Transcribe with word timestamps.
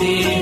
میری 0.00 0.40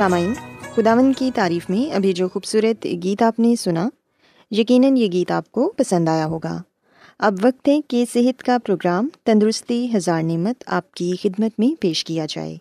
سامعین 0.00 0.32
خداون 0.74 1.12
کی 1.12 1.30
تعریف 1.34 1.70
میں 1.70 1.94
ابھی 1.94 2.12
جو 2.12 2.28
خوبصورت 2.28 2.84
گیت 2.84 3.22
آپ 3.22 3.40
نے 3.40 3.56
سنا، 3.56 3.88
یقیناً 4.50 4.96
یہ 4.96 5.08
گیت 5.12 5.30
آپ 5.30 5.52
کو 5.52 5.72
پسند 5.76 6.08
آیا 6.08 6.26
ہوگا۔ 6.26 6.62
اب 7.18 7.34
وقت 7.42 7.68
ہے 7.68 7.80
کہ 7.88 8.04
صحت 8.12 8.42
کا 8.42 8.56
پروگرام 8.64 9.08
تندرستی 9.24 9.96
ہزار 9.96 10.22
نعمت 10.22 10.64
آپ 10.66 10.92
کی 10.92 11.12
خدمت 11.22 11.50
میں 11.58 11.80
پیش 11.80 12.04
کیا 12.04 12.26
جائے۔ 12.28 12.56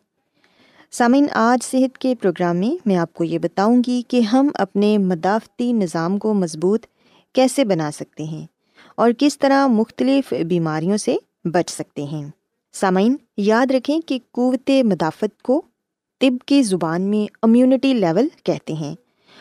سامعین، 0.91 1.27
آج 1.33 1.63
صحت 1.63 1.97
کے 1.97 2.15
پروگرام 2.15 2.57
میں 2.57 2.77
میں 2.85 2.95
آپ 2.95 3.13
کو 3.13 3.23
یہ 3.23 3.37
بتاؤں 3.37 3.81
گی 3.87 4.01
کہ 4.07 4.21
ہم 4.21 4.49
اپنے 4.53 4.97
مدافعتی 4.97 5.73
نظام 5.73 6.17
کو 6.17 6.33
مضبوط 6.33 6.85
کیسے 7.33 7.65
بنا 7.65 7.91
سکتے 7.91 8.23
ہیں 8.23 8.45
اور 8.95 9.11
کس 9.17 9.39
طرح 9.39 9.67
مختلف 9.67 10.33
بیماریوں 10.47 10.97
سے 10.97 11.15
بچ 11.45 11.69
سکتے 11.69 12.03
ہیں۔ 12.03 12.27
سامعین، 12.73 13.15
یاد 13.37 13.71
رکھیں 13.71 13.99
کہ 14.05 14.19
قوت 14.31 14.71
مدافعت 14.83 15.41
کو 15.41 15.61
طب 16.19 16.45
کی 16.45 16.61
زبان 16.61 17.01
میں 17.01 17.33
امیونٹی 17.41 17.93
لیول 17.93 18.27
کہتے 18.43 18.73
ہیں۔ 18.73 18.95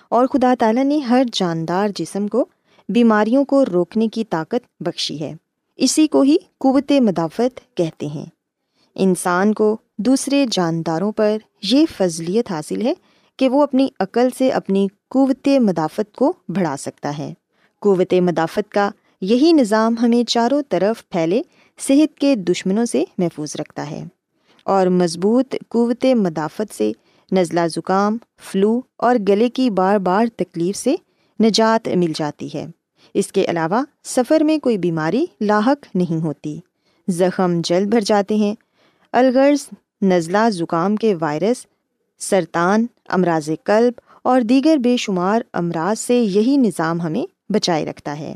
اور 0.08 0.26
خدا 0.26 0.54
تعالیٰ 0.58 0.84
نے 0.84 0.98
ہر 0.98 1.22
جاندار 1.32 1.88
جسم 1.94 2.28
کو 2.28 2.44
بیماریوں 2.88 3.44
کو 3.44 3.64
روکنے 3.64 4.08
کی 4.08 4.24
طاقت 4.24 4.82
بخشی 4.82 5.20
ہے۔ 5.20 5.34
اسی 5.76 6.06
کو 6.06 6.20
ہی 6.22 6.36
قوت 6.58 6.92
مدافعت 7.00 7.76
کہتے 7.76 8.06
ہیں۔ 8.06 8.26
انسان 8.94 9.54
کو 9.54 9.76
دوسرے 9.98 10.46
جانداروں 10.50 11.12
پر 11.12 11.36
یہ 11.62 11.84
فضلیت 11.96 12.50
حاصل 12.50 12.86
ہے 12.86 12.92
کہ 13.36 13.48
وہ 13.48 13.62
اپنی 13.62 13.88
عقل 14.00 14.28
سے 14.38 14.50
اپنی 14.50 14.86
قوت 15.10 15.48
مدافعت 15.48 16.16
کو 16.16 16.32
بڑھا 16.48 16.76
سکتا 16.78 17.18
ہے۔ 17.18 17.34
قوت 17.80 18.14
مدافعت 18.14 18.72
کا 18.72 18.90
یہی 19.20 19.52
نظام 19.52 19.94
ہمیں 20.02 20.28
چاروں 20.28 20.62
طرف 20.68 21.08
پھیلے 21.08 21.42
صحت 21.78 22.18
کے 22.18 22.36
دشمنوں 22.36 22.84
سے 22.84 23.04
محفوظ 23.18 23.56
رکھتا 23.56 23.90
ہے۔ 23.90 24.04
اور 24.68 24.86
مضبوط 24.86 25.54
قوت 25.68 26.04
مدافعت 26.04 26.74
سے، 26.74 26.92
نزلہ 27.32 27.60
زکام، 27.70 28.18
فلو 28.40 28.80
اور 28.96 29.16
گلے 29.28 29.50
کی 29.50 29.70
بار 29.70 29.98
بار 29.98 30.26
تکلیف 30.36 30.76
سے 30.76 30.94
نجات 31.40 31.88
مل 31.88 32.12
جاتی 32.16 32.48
ہے۔ 32.54 32.66
اس 33.14 33.32
کے 33.32 33.44
علاوہ 33.48 33.82
سفر 34.04 34.40
میں 34.40 34.58
کوئی 34.58 34.78
بیماری 34.78 35.26
لاحق 35.40 35.86
نہیں 35.94 36.24
ہوتی۔ 36.24 36.60
زخم 37.08 37.60
جلد 37.64 37.86
بھر 37.86 38.00
جاتے 38.00 38.34
ہیں۔ 38.34 38.54
الغرض 39.12 39.68
نزلہ 40.02 40.50
زکام 40.50 40.96
کے 40.96 41.14
وائرس، 41.20 41.66
سرطان، 42.18 42.86
امراض 43.08 43.50
قلب 43.64 43.92
اور 44.22 44.40
دیگر 44.40 44.76
بے 44.76 44.96
شمار 44.96 45.40
امراض 45.52 46.00
سے 46.00 46.20
یہی 46.20 46.56
نظام 46.56 47.00
ہمیں 47.00 47.52
بچائے 47.52 47.84
رکھتا 47.84 48.18
ہے۔ 48.18 48.34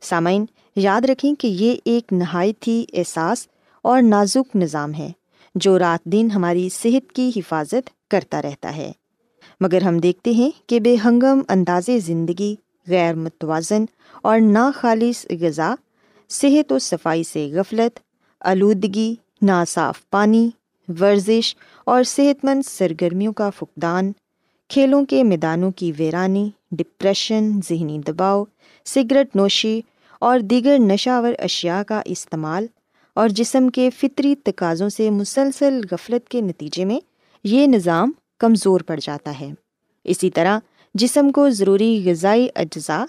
سامعین، 0.00 0.44
یاد 0.76 1.00
رکھیں 1.00 1.34
کہ 1.34 1.48
یہ 1.48 1.76
ایک 1.84 2.12
نہایت 2.12 2.68
ہی 2.68 2.84
احساس 2.92 3.46
اور 3.82 4.02
نازک 4.02 4.56
نظام 4.56 4.94
ہے۔ 4.94 5.12
جو 5.60 5.78
رات 5.78 6.04
دن 6.04 6.28
ہماری 6.30 6.68
صحت 6.68 7.12
کی 7.12 7.30
حفاظت 7.36 8.10
کرتا 8.10 8.42
رہتا 8.42 8.76
ہے۔ 8.76 8.92
مگر 9.60 9.82
ہم 9.82 9.98
دیکھتے 9.98 10.30
ہیں 10.30 10.50
کہ 10.66 10.80
بے 10.80 10.96
ہنگم 11.04 11.40
انداز 11.48 11.90
زندگی، 12.06 12.56
غیر 12.88 13.14
متوازن 13.14 13.84
اور 14.22 14.40
ناخالص 14.40 15.26
غذا، 15.40 15.74
صحت 16.28 16.72
و 16.72 16.78
صفائی 16.78 17.24
سے 17.24 17.50
غفلت، 17.52 17.98
آلودگی، 18.40 19.14
ناصاف 19.42 20.10
پانی، 20.10 20.50
ورزش 21.00 21.56
اور 21.84 22.02
صحت 22.02 22.44
مند 22.44 22.62
سرگرمیوں 22.66 23.32
کا 23.32 23.50
فقدان، 23.50 24.12
کھیلوں 24.68 25.04
کے 25.04 25.22
میدانوں 25.22 25.70
کی 25.70 25.92
ویرانی، 25.96 26.50
ڈپریشن، 26.72 27.50
ذہنی 27.68 27.98
دباؤ، 27.98 28.44
سگریٹ 28.84 29.36
نوشی 29.36 29.80
اور 30.18 30.38
دیگر 30.38 30.76
نشاور 30.78 31.32
اشیاء 31.38 31.82
کا 31.82 32.02
استعمال 32.04 32.66
اور 33.14 33.28
جسم 33.28 33.68
کے 33.68 33.90
فطری 33.90 34.34
تقاضوں 34.36 34.88
سے 34.88 35.10
مسلسل 35.10 35.80
غفلت 35.90 36.28
کے 36.28 36.40
نتیجے 36.40 36.84
میں 36.84 37.00
یہ 37.44 37.66
نظام 37.66 38.12
کمزور 38.38 38.80
پڑ 38.80 39.00
جاتا 39.02 39.40
ہے۔ 39.40 39.52
اسی 40.04 40.30
طرح 40.30 40.58
جسم 40.94 41.30
کو 41.30 41.50
ضروری 41.50 42.02
غذائی 42.06 42.48
اجزاء 42.54 43.04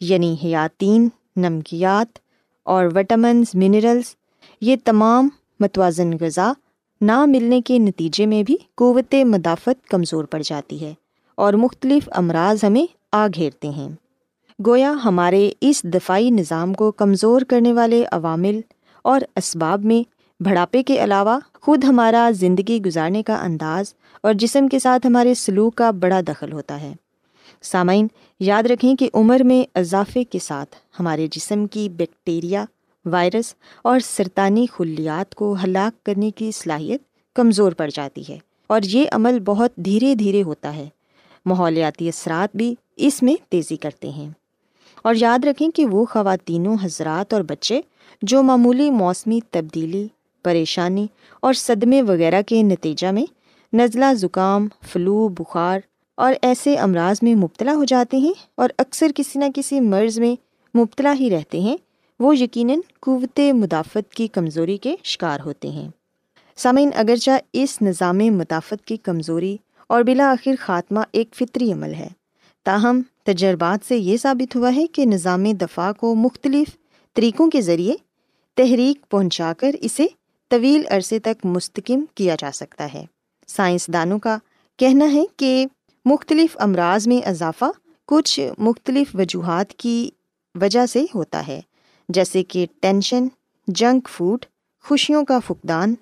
یعنی 0.00 0.36
حیاتین، 0.44 1.08
نمکیات 1.36 2.18
اور 2.62 2.84
وٹامنز 2.94 3.46
منرلس 3.54 4.16
یہ 4.60 4.76
تمام 4.84 5.28
متوازن 5.60 6.10
غذا 6.20 6.52
نہ 7.00 7.24
ملنے 7.24 7.60
کے 7.60 7.78
نتیجے 7.78 8.26
میں 8.26 8.42
بھی 8.42 8.56
قوت 8.74 9.14
مدافعت 9.14 9.86
کمزور 9.86 10.24
پڑ 10.24 10.42
جاتی 10.44 10.80
ہے 10.80 10.94
اور 11.34 11.52
مختلف 11.52 12.08
امراض 12.12 12.64
ہمیں 12.64 12.86
آ 13.12 13.26
گھیرتے 13.34 13.68
ہیں۔ 13.68 13.88
گویا 14.66 14.94
ہمارے 15.04 15.50
اس 15.60 15.82
دفاعی 15.82 16.30
نظام 16.30 16.74
کو 16.74 16.90
کمزور 16.90 17.40
کرنے 17.40 17.72
والے 17.72 18.04
عوامل 18.12 18.60
اور 19.02 19.20
اسباب 19.36 19.84
میں 19.84 20.08
بڑھاپے 20.42 20.82
کے 20.82 21.04
علاوہ 21.04 21.38
خود 21.54 21.84
ہمارا 21.84 22.30
زندگی 22.34 22.82
گزارنے 22.86 23.22
کا 23.22 23.42
انداز 23.42 23.94
اور 24.22 24.34
جسم 24.34 24.68
کے 24.68 24.78
ساتھ 24.78 25.06
ہمارے 25.06 25.34
سلوک 25.34 25.74
کا 25.74 25.90
بڑا 25.90 26.20
دخل 26.28 26.52
ہوتا 26.52 26.80
ہے۔ 26.80 26.92
سامعین، 27.62 28.06
یاد 28.40 28.62
رکھیں 28.62 28.96
کہ 28.96 29.10
عمر 29.14 29.40
میں 29.44 29.78
اضافے 29.78 30.24
کے 30.24 30.38
ساتھ 30.38 30.76
ہمارے 31.00 31.26
جسم 31.26 31.66
کی 31.66 31.88
بیکٹیریا، 31.88 32.64
وائرس 33.04 33.54
اور 33.84 34.00
سرطانی 34.00 34.66
خلیات 34.72 35.34
کو 35.34 35.56
ہلاک 35.64 36.06
کرنے 36.06 36.30
کی 36.30 36.50
صلاحیت 36.52 37.02
کمزور 37.34 37.72
پڑ 37.72 37.90
جاتی 37.94 38.22
ہے 38.28 38.38
اور 38.66 38.80
یہ 38.84 39.04
عمل 39.12 39.40
بہت 39.40 39.76
دھیرے 39.76 40.14
دھیرے 40.14 40.42
ہوتا 40.42 40.76
ہے۔ 40.76 40.88
ماحولیاتی 41.46 42.08
اثرات 42.08 42.56
بھی 42.56 42.74
اس 42.96 43.22
میں 43.22 43.34
تیزی 43.48 43.76
کرتے 43.76 44.08
ہیں۔ 44.08 44.30
اور 45.02 45.14
یاد 45.18 45.44
رکھیں 45.44 45.68
کہ 45.70 45.86
وہ 45.86 46.04
خواتین 46.04 46.66
حضرات 46.82 47.32
اور 47.32 47.42
بچے 47.42 47.80
جو 48.22 48.42
معمولی 48.42 48.90
موسمی 48.90 49.40
تبدیلی، 49.50 50.06
پریشانی 50.44 51.06
اور 51.40 51.52
صدمے 51.52 52.02
وغیرہ 52.02 52.42
کے 52.42 52.62
نتیجہ 52.62 53.06
میں 53.06 53.24
نزلہ 53.72 54.12
زکام، 54.14 54.68
فلو، 54.82 55.28
بخار 55.28 55.80
اور 56.14 56.34
ایسے 56.42 56.74
امراض 56.76 57.18
میں 57.22 57.34
مبتلا 57.34 57.74
ہو 57.74 57.84
جاتے 57.84 58.16
ہیں 58.16 58.32
اور 58.54 58.70
اکثر 58.78 59.10
کسی 59.14 59.38
نہ 59.38 59.44
کسی 59.54 59.80
مرض 59.80 60.18
میں 60.18 60.34
مبتلا 60.78 61.14
ہی 61.20 61.30
رہتے 61.30 61.60
ہیں، 61.60 61.76
وہ 62.20 62.36
یقیناً 62.36 62.78
قوت 63.00 63.40
مدافعت 63.52 64.14
کی 64.14 64.26
کمزوری 64.26 64.76
کے 64.76 64.96
شکار 65.04 65.40
ہوتے 65.44 65.68
ہیں۔ 65.68 65.88
سامعین، 66.56 66.90
اگرچہ 66.94 67.30
اس 67.52 67.78
نظام 67.82 68.18
مدافعت 68.18 68.84
کی 68.84 68.96
کمزوری 68.96 69.56
اور 69.86 70.02
بلاخر 70.02 70.54
خاتمہ 70.60 71.00
ایک 71.12 71.34
فطری 71.34 71.72
عمل 71.72 71.94
ہے، 71.94 72.08
تاہم 72.64 73.00
تجربات 73.24 73.88
سے 73.88 73.96
یہ 73.96 74.16
ثابت 74.16 74.56
ہوا 74.56 74.74
ہے 74.74 74.86
کہ 74.86 75.04
نظام 75.06 75.44
دفاع 75.52 75.92
کو 75.92 76.14
مختلف 76.14 76.76
طریقوں 77.14 77.50
کے 77.50 77.60
ذریعے 77.60 77.94
تحریک 78.54 79.10
پہنچا 79.10 79.52
کر 79.58 79.70
اسے 79.80 80.06
طویل 80.50 80.82
عرصے 80.90 81.18
تک 81.18 81.46
مستقم 81.46 82.04
کیا 82.14 82.36
جا 82.38 82.50
سکتا 82.54 82.88
ہے۔ 82.94 83.04
سائنسدانوں 83.46 84.18
کا 84.18 84.38
کہنا 84.76 85.12
ہے 85.12 85.22
کہ 85.36 85.66
مختلف 86.04 86.56
امراض 86.60 87.06
میں 87.06 87.26
اضافہ 87.26 87.64
کچھ 88.06 88.52
مختلف 88.58 89.14
وجوہات 89.14 89.72
کی 89.72 90.10
وجہ 90.54 90.86
سے 90.86 91.04
ہوتا 91.14 91.46
ہے، 91.46 91.60
جیسے 92.08 92.44
کہ 92.44 92.66
ٹینشن، 92.80 93.26
جنک 93.68 94.08
فوڈ، 94.08 94.44
خوشیوں 94.84 95.24
کا 95.24 95.38
فقدان، 95.38 95.94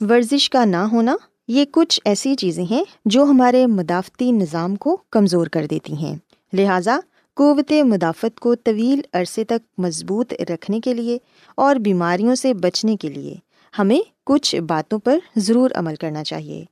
ورزش 0.00 0.50
کا 0.50 0.64
نہ 0.64 0.76
ہونا، 0.76 1.16
یہ 1.48 1.64
کچھ 1.70 2.00
ایسی 2.04 2.34
چیزیں 2.34 2.64
ہیں 2.70 2.84
جو 3.04 3.24
ہمارے 3.24 3.66
مدافعتی 3.66 4.30
نظام 4.30 4.76
کو 4.76 4.96
کمزور 5.10 5.46
کر 5.46 5.66
دیتی 5.66 5.92
ہیں۔ 5.92 6.16
لہٰذا 6.52 6.98
قوت 7.36 7.72
مدافعت 7.72 8.40
کو 8.40 8.54
طویل 8.54 9.00
عرصے 9.12 9.44
تک 9.44 9.80
مضبوط 9.80 10.32
رکھنے 10.50 10.80
کے 10.80 10.94
لیے 10.94 11.18
اور 11.54 11.76
بیماریوں 11.76 12.34
سے 12.34 12.54
بچنے 12.54 12.96
کے 12.96 13.08
لیے 13.08 13.34
ہمیں 13.78 14.00
کچھ 14.26 14.56
باتوں 14.56 14.98
پر 14.98 15.18
ضرور 15.36 15.70
عمل 15.74 15.96
کرنا 15.96 16.24
چاہیے۔ 16.24 16.64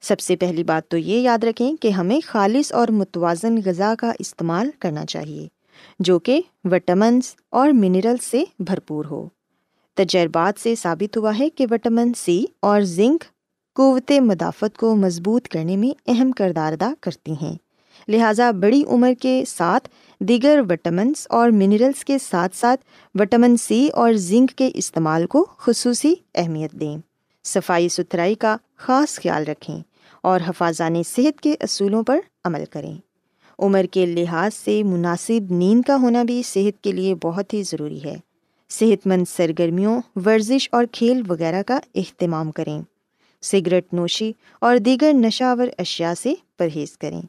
سب 0.00 0.20
سے 0.20 0.36
پہلی 0.36 0.64
بات 0.64 0.88
تو 0.88 0.96
یہ 0.96 1.20
یاد 1.20 1.44
رکھیں 1.44 1.76
کہ 1.76 1.88
ہمیں 1.88 2.20
خالص 2.26 2.72
اور 2.72 2.88
متوازن 2.88 3.58
غذا 3.64 3.94
کا 3.98 4.12
استعمال 4.18 4.70
کرنا 4.78 5.06
چاہیے، 5.06 5.48
جو 5.98 6.18
کہ 6.18 6.40
وٹامنس 6.64 7.34
اور 7.50 7.68
منرل 7.68 8.16
سے 8.22 8.44
بھرپور 8.58 9.04
ہو۔ 9.04 9.28
تجربات 9.96 10.60
سے 10.60 10.74
ثابت 10.74 11.16
ہوا 11.16 11.38
ہے 11.38 11.50
کہ 11.50 11.66
وٹامن 11.70 12.12
سی 12.16 12.44
اور 12.62 12.80
زنک 12.80 13.24
قوت 13.74 14.12
مدافعت 14.20 14.76
کو 14.76 14.96
مضبوط 14.96 15.48
کرنے 15.48 15.76
میں 15.76 16.00
اہم 16.06 16.32
کردار 16.32 16.72
ادا 16.72 16.92
کرتی 17.00 17.32
ہیں۔ 17.32 17.54
لہٰذا 18.08 18.50
بڑی 18.50 18.82
عمر 18.88 19.12
کے 19.20 19.42
ساتھ 19.48 19.88
دیگر 20.22 20.60
وٹامنس 20.70 21.26
اور 21.30 21.50
منرلس 21.50 22.04
کے 22.04 22.18
ساتھ 22.18 22.56
ساتھ 22.56 22.80
وٹامن 23.14 23.56
سی 23.56 23.88
اور 23.88 24.12
زنک 24.12 24.50
کے 24.50 24.70
استعمال 24.74 25.26
کو 25.26 25.46
خصوصی 25.58 26.14
اہمیت 26.34 26.72
دیں۔ 26.72 26.98
صفائی 27.44 27.88
ستھرائی 27.88 28.34
کا 28.34 28.56
خاص 28.76 29.20
خیال 29.20 29.44
رکھیں 29.44 29.80
اور 30.22 30.40
حفاظان 30.48 31.02
صحت 31.02 31.40
کے 31.40 31.54
اصولوں 31.60 32.02
پر 32.02 32.18
عمل 32.44 32.64
کریں۔ 32.70 32.94
عمر 33.58 33.84
کے 33.90 34.06
لحاظ 34.06 34.54
سے 34.54 34.82
مناسب 34.82 35.52
نیند 35.52 35.82
کا 35.86 35.96
ہونا 35.96 36.22
بھی 36.22 36.42
صحت 36.42 36.84
کے 36.84 36.92
لیے 36.92 37.14
بہت 37.22 37.54
ہی 37.54 37.62
ضروری 37.62 38.04
ہے۔ 38.04 38.16
صحت 38.70 39.06
مند 39.06 39.24
سرگرمیوں، 39.36 40.00
ورزش 40.26 40.68
اور 40.72 40.84
کھیل 40.92 41.22
وغیرہ 41.28 41.62
کا 41.62 41.78
اہتمام 41.94 42.50
کریں۔ 42.50 42.82
سگریٹ 43.42 43.94
نوشی 43.94 44.32
اور 44.60 44.76
دیگر 44.76 45.12
نشاور 45.12 45.68
اشیاء 45.78 46.14
سے 46.22 46.34
پرہیز 46.58 46.98
کریں۔ 46.98 47.22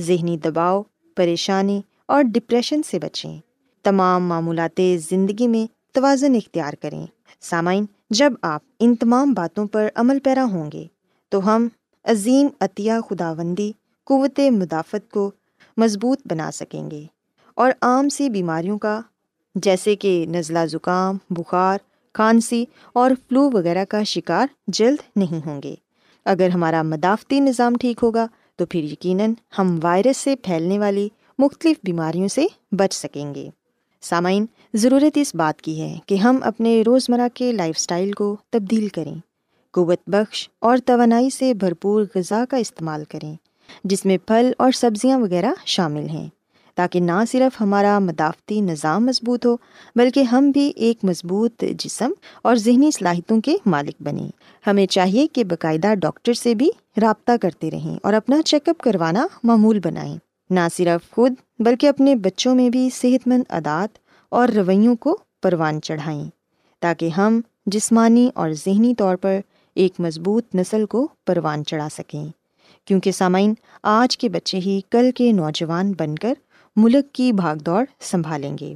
ذہنی 0.00 0.36
دباؤ، 0.36 0.82
پریشانی 1.16 1.80
اور 2.06 2.22
ڈپریشن 2.22 2.82
سے 2.82 2.98
بچیں۔ 2.98 3.38
تمام 3.82 4.26
معمولات 4.26 4.80
زندگی 5.10 5.48
میں 5.48 5.94
توازن 5.94 6.34
اختیار 6.34 6.72
کریں۔ 6.72 7.06
سامعین، 7.40 7.86
جب 8.10 8.32
آپ 8.42 8.62
ان 8.80 8.94
تمام 8.94 9.32
باتوں 9.32 9.66
پر 9.66 9.88
عمل 9.94 10.18
پیرا 10.18 10.44
ہوں 10.44 10.72
گے، 10.72 10.86
تو 11.28 11.46
ہم 11.46 11.68
عظیم 12.04 12.46
عطیہ 12.60 12.92
خداوندی 13.10 13.72
قوت 14.04 14.40
مدافعت 14.40 15.10
کو 15.10 15.30
مضبوط 15.76 16.20
بنا 16.24 16.50
سکیں 16.50 16.90
گے۔ 16.90 17.04
اور 17.54 17.72
عام 17.82 18.08
سی 18.08 18.30
بیماریوں 18.30 18.78
کا، 18.78 19.00
جیسے 19.54 19.96
کہ 19.96 20.26
نزلہ 20.28 20.66
زکام، 20.66 21.18
بخار، 21.30 21.78
کھانسی 22.12 22.64
اور 22.92 23.10
فلو 23.10 23.50
وغیرہ 23.50 23.84
کا 23.84 24.02
شکار 24.02 24.46
جلد 24.66 24.98
نہیں 25.16 25.46
ہوں 25.46 25.62
گے۔ 25.62 25.74
اگر 26.24 26.48
ہمارا 26.48 26.82
مدافعتی 26.82 27.40
نظام 27.40 27.74
ٹھیک 27.80 27.96
ہوگا، 28.02 28.26
تو 28.56 28.66
پھر 28.66 28.84
یقیناً 28.84 29.32
ہم 29.58 29.78
وائرس 29.82 30.16
سے 30.16 30.36
پھیلنے 30.36 30.78
والی 30.78 31.08
مختلف 31.38 31.76
بیماریوں 31.82 32.28
سے 32.28 32.46
بچ 32.72 32.94
سکیں 32.94 33.34
گے۔ 33.34 33.48
سامعین، 34.00 34.46
ضرورت 34.74 35.18
اس 35.20 35.34
بات 35.34 35.62
کی 35.62 35.80
ہے 35.80 35.98
کہ 36.06 36.14
ہم 36.14 36.38
اپنے 36.42 36.82
روزمرہ 36.86 37.28
کے 37.34 37.52
لائف 37.52 37.74
اسٹائل 37.78 38.12
کو 38.12 38.36
تبدیل 38.50 38.88
کریں۔ 38.88 39.14
قوت 39.70 39.98
بخش 40.06 40.48
اور 40.58 40.78
توانائی 40.84 41.30
سے 41.30 41.54
بھرپور 41.54 42.04
غذا 42.14 42.44
کا 42.50 42.56
استعمال 42.56 43.04
کریں، 43.04 43.34
جس 43.84 44.04
میں 44.04 44.18
پھل 44.18 44.52
اور 44.58 44.72
سبزیاں 44.72 45.18
وغیرہ 45.18 45.52
شامل 45.66 46.08
ہیں۔ 46.08 46.28
تاکہ 46.74 47.00
نہ 47.00 47.24
صرف 47.30 47.60
ہمارا 47.60 47.98
مدافعتی 47.98 48.60
نظام 48.60 49.06
مضبوط 49.06 49.46
ہو، 49.46 49.56
بلکہ 49.96 50.22
ہم 50.22 50.50
بھی 50.50 50.72
ایک 50.76 50.98
مضبوط 51.02 51.64
جسم 51.78 52.12
اور 52.42 52.56
ذہنی 52.56 52.90
صلاحیتوں 52.90 53.40
کے 53.40 53.56
مالک 53.66 53.94
بنیں۔ 54.00 54.28
ہمیں 54.66 54.86
چاہیے 54.86 55.26
کہ 55.26 55.44
باقاعدہ 55.44 55.94
ڈاکٹر 55.94 56.32
سے 56.32 56.54
بھی 56.54 56.70
رابطہ 57.00 57.32
کرتے 57.40 57.70
رہیں 57.70 57.98
اور 58.02 58.12
اپنا 58.12 58.42
چیک 58.42 58.68
اپ 58.68 58.78
کروانا 58.78 59.26
معمول 59.42 59.80
بنائیں۔ 59.84 60.16
نہ 60.50 60.60
صرف 60.74 61.14
خود 61.14 61.34
بلکہ 61.58 61.86
اپنے 61.86 62.14
بچوں 62.14 62.54
میں 62.54 62.70
بھی 62.70 62.90
صحت 62.90 63.28
مند 63.28 63.42
عادات 63.48 63.98
اور 64.28 64.48
رویوں 64.48 64.96
کو 64.96 65.18
پروان 65.42 65.80
چڑھائیں 65.80 66.24
تاکہ 66.80 67.08
ہم 67.08 67.40
جسمانی 67.66 68.30
اور 68.34 68.50
ذہنی 68.50 68.94
طور 68.94 69.16
پر 69.16 69.40
ایک 69.74 69.92
مضبوط 69.98 70.54
نسل 70.54 70.86
کو 70.86 71.08
پروان 71.26 71.64
چڑھا 71.64 71.88
سکیں۔ 71.92 72.26
کیونکہ 72.84 73.12
سامعین، 73.12 73.54
آج 73.82 74.18
کے 74.18 74.28
بچے 74.28 74.58
ہی 74.58 74.80
کل 74.90 75.10
کے 75.14 75.32
نوجوان 75.32 75.92
بن 75.98 76.14
کر 76.14 76.34
ملک 76.76 77.14
کی 77.14 77.32
بھاگ 77.32 77.56
دوڑ 77.56 77.84
سنبھالیں 78.00 78.58
گے۔ 78.60 78.74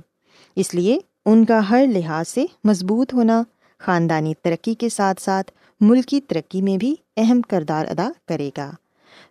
اس 0.56 0.74
لیے 0.74 0.98
ان 1.26 1.44
کا 1.44 1.70
ہر 1.70 1.86
لحاظ 1.88 2.28
سے 2.28 2.46
مضبوط 2.64 3.14
ہونا، 3.14 3.42
خاندانی 3.78 4.34
ترقی 4.42 4.74
کے 4.74 4.88
ساتھ 4.88 5.22
ساتھ 5.22 5.52
ملکی 5.80 6.20
ترقی 6.20 6.62
میں 6.62 6.76
بھی 6.76 6.94
اہم 7.16 7.40
کردار 7.42 7.86
ادا 7.86 8.10
کرے 8.28 8.50
گا۔ 8.56 8.70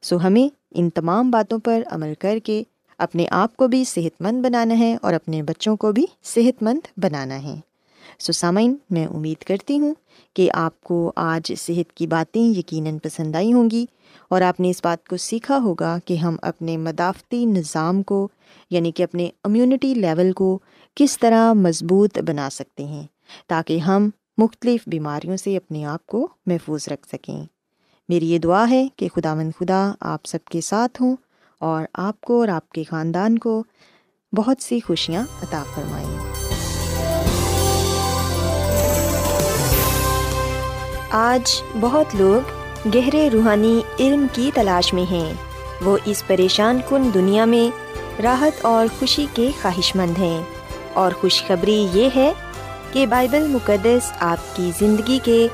سو 0.02 0.24
ہمیں 0.24 0.59
ان 0.72 0.90
تمام 0.90 1.32
باتوں 1.32 1.60
پر 1.60 1.84
عمل 1.86 2.14
کر 2.20 2.40
کے 2.44 2.64
اپنے 2.98 3.26
آپ 3.32 3.58
کو 3.58 3.68
بھی 3.68 3.84
صحت 3.84 4.22
مند 4.22 4.46
بنانا 4.46 4.80
ہے 4.80 4.98
اور 5.02 5.14
اپنے 5.14 5.44
بچوں 5.44 5.78
کو 5.78 5.92
بھی 5.92 6.06
صحت 6.24 6.64
مند 6.64 6.88
بنانا 6.98 7.44
ہے۔ 7.44 7.56
سو 8.20 8.32
سامعین، 8.32 8.76
میں 8.90 9.06
امید 9.06 9.44
کرتی 9.44 9.80
ہوں 9.80 9.94
کہ 10.34 10.50
آپ 10.54 10.82
کو 10.82 11.12
آج 11.16 11.54
صحت 11.58 11.94
کی 11.94 12.08
باتیں 12.08 12.42
یقیناً 12.42 12.98
پسند 12.98 13.36
آئی 13.36 13.54
ہوں 13.54 13.70
گی 13.70 13.86
اور 14.30 14.42
آپ 14.42 14.60
نے 14.60 14.70
اس 14.70 14.82
بات 14.84 15.08
کو 15.08 15.18
سیکھا 15.18 15.58
ہوگا 15.58 15.98
کہ 16.06 16.14
ہم 16.14 16.36
اپنے 16.42 16.78
مدافعتی 16.78 17.46
نظام 17.46 18.04
کو 18.04 18.28
یعنی 18.70 18.92
کہ 18.92 19.04
اپنے 19.04 19.30
امیونٹی 19.44 19.94
لیول 19.94 20.32
کو 20.32 20.60
کس 20.96 21.20
طرح 21.20 21.54
مضبوط 21.54 22.20
بنا 22.20 22.50
سکتے 22.52 22.84
ہیں 22.84 23.04
تاکہ 23.48 23.78
ہم 23.78 24.10
مختلف 24.38 24.82
بیماریوں 24.88 25.38
سے 25.38 25.58
اپنے 25.58 25.86
آپ 25.86 26.06
کو 26.06 26.28
محفوظ 26.46 26.88
رکھ 26.88 27.08
سکیں۔ 27.08 27.46
میری 28.10 28.30
یہ 28.30 28.40
دعا 28.40 28.70
ہے 28.70 28.88
کہ 28.96 29.08
خدا 29.16 29.34
مند 29.34 29.52
خدا 29.60 29.92
آپ 30.02 30.20
سب 30.26 30.46
کے 30.52 30.62
ساتھ 30.62 31.02
ہوں 31.02 31.16
اور 31.60 31.84
آپ 31.94 32.22
کو 32.22 32.40
اور 32.40 32.48
آپ 32.48 32.70
کے 32.70 32.84
خاندان 32.84 33.38
کو 33.38 33.64
بہت 34.36 34.64
سی 34.64 34.80
خوشیاں 34.80 35.24
عطا 35.44 35.64
فرمائیں 35.76 36.20
آج 41.12 41.64
بہت 41.80 42.06
لوگ 42.14 42.50
گہرے 42.96 43.30
روحانی 43.34 43.80
علم 44.00 44.26
کی 44.32 44.52
تلاش 44.54 44.94
میں 44.94 45.12
ہیں۔ 45.12 45.34
وہ 45.82 45.98
اس 46.06 46.24
پریشان 46.28 46.80
کن 46.90 47.14
دنیا 47.14 47.46
میں 47.46 47.76
راحت 48.22 48.66
اور 48.66 49.00
خوشی 49.00 49.26
کے 49.34 49.52
خواہش 49.62 49.96
مند 49.96 50.20
ہیں۔ 50.20 50.44
اور 50.94 51.12
خوشخبری 51.12 51.88
یہ 51.94 52.10
ہے 52.16 52.34
کہ 52.92 53.08
بائبل 53.08 53.48
مقدس 53.48 54.12
آپ 54.20 54.56
کی 54.56 54.72
زندگی 54.80 55.20
کے 55.24 55.48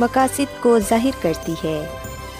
مقاصد 0.00 0.62
کو 0.62 0.78
ظاہر 0.78 1.10
کرتی 1.20 1.52
ہے۔ 1.52 1.99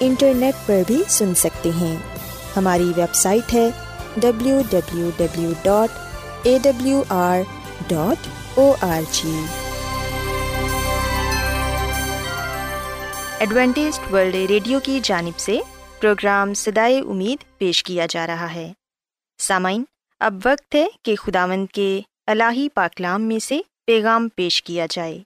انٹرنیٹ 0.00 0.54
پر 0.66 0.82
بھی 0.86 1.02
سن 1.08 1.34
سکتے 1.34 1.70
ہیں۔ 1.80 1.96
ہماری 2.56 2.92
ویب 2.96 3.14
سائٹ 3.14 3.54
ہے 3.54 3.70
W 4.16 4.60
W 4.70 5.10
W 5.16 5.52
dot 5.62 5.98
A 6.42 6.58
W 6.62 7.02
R 7.08 7.38
dot 7.88 8.26
O 8.58 8.74
R 8.80 9.00
G 9.10 9.40
Adventist 13.38 14.12
World 14.12 14.34
Radio 14.34 14.80
کی 14.80 15.00
جانب 15.02 15.38
سے 15.38 15.58
پروگرام 16.00 16.54
سدائے 16.54 16.98
امید 16.98 17.58
پیش 17.58 17.82
کیا 17.82 18.06
جا 18.10 18.26
رہا 18.26 18.54
ہے۔ 18.54 18.72
سامعین، 19.38 19.84
اب 20.20 20.34
وقت 20.44 20.74
ہے 20.74 20.86
کہ 21.02 21.16
خداوند 21.16 21.66
کے 21.66 22.00
الہی 22.26 22.68
پاکلام 22.68 23.22
میں 23.22 23.38
سے 23.38 23.60
پیغام 23.86 24.28
پیش 24.28 24.62
کیا 24.62 24.86
جائے۔ 24.90 25.18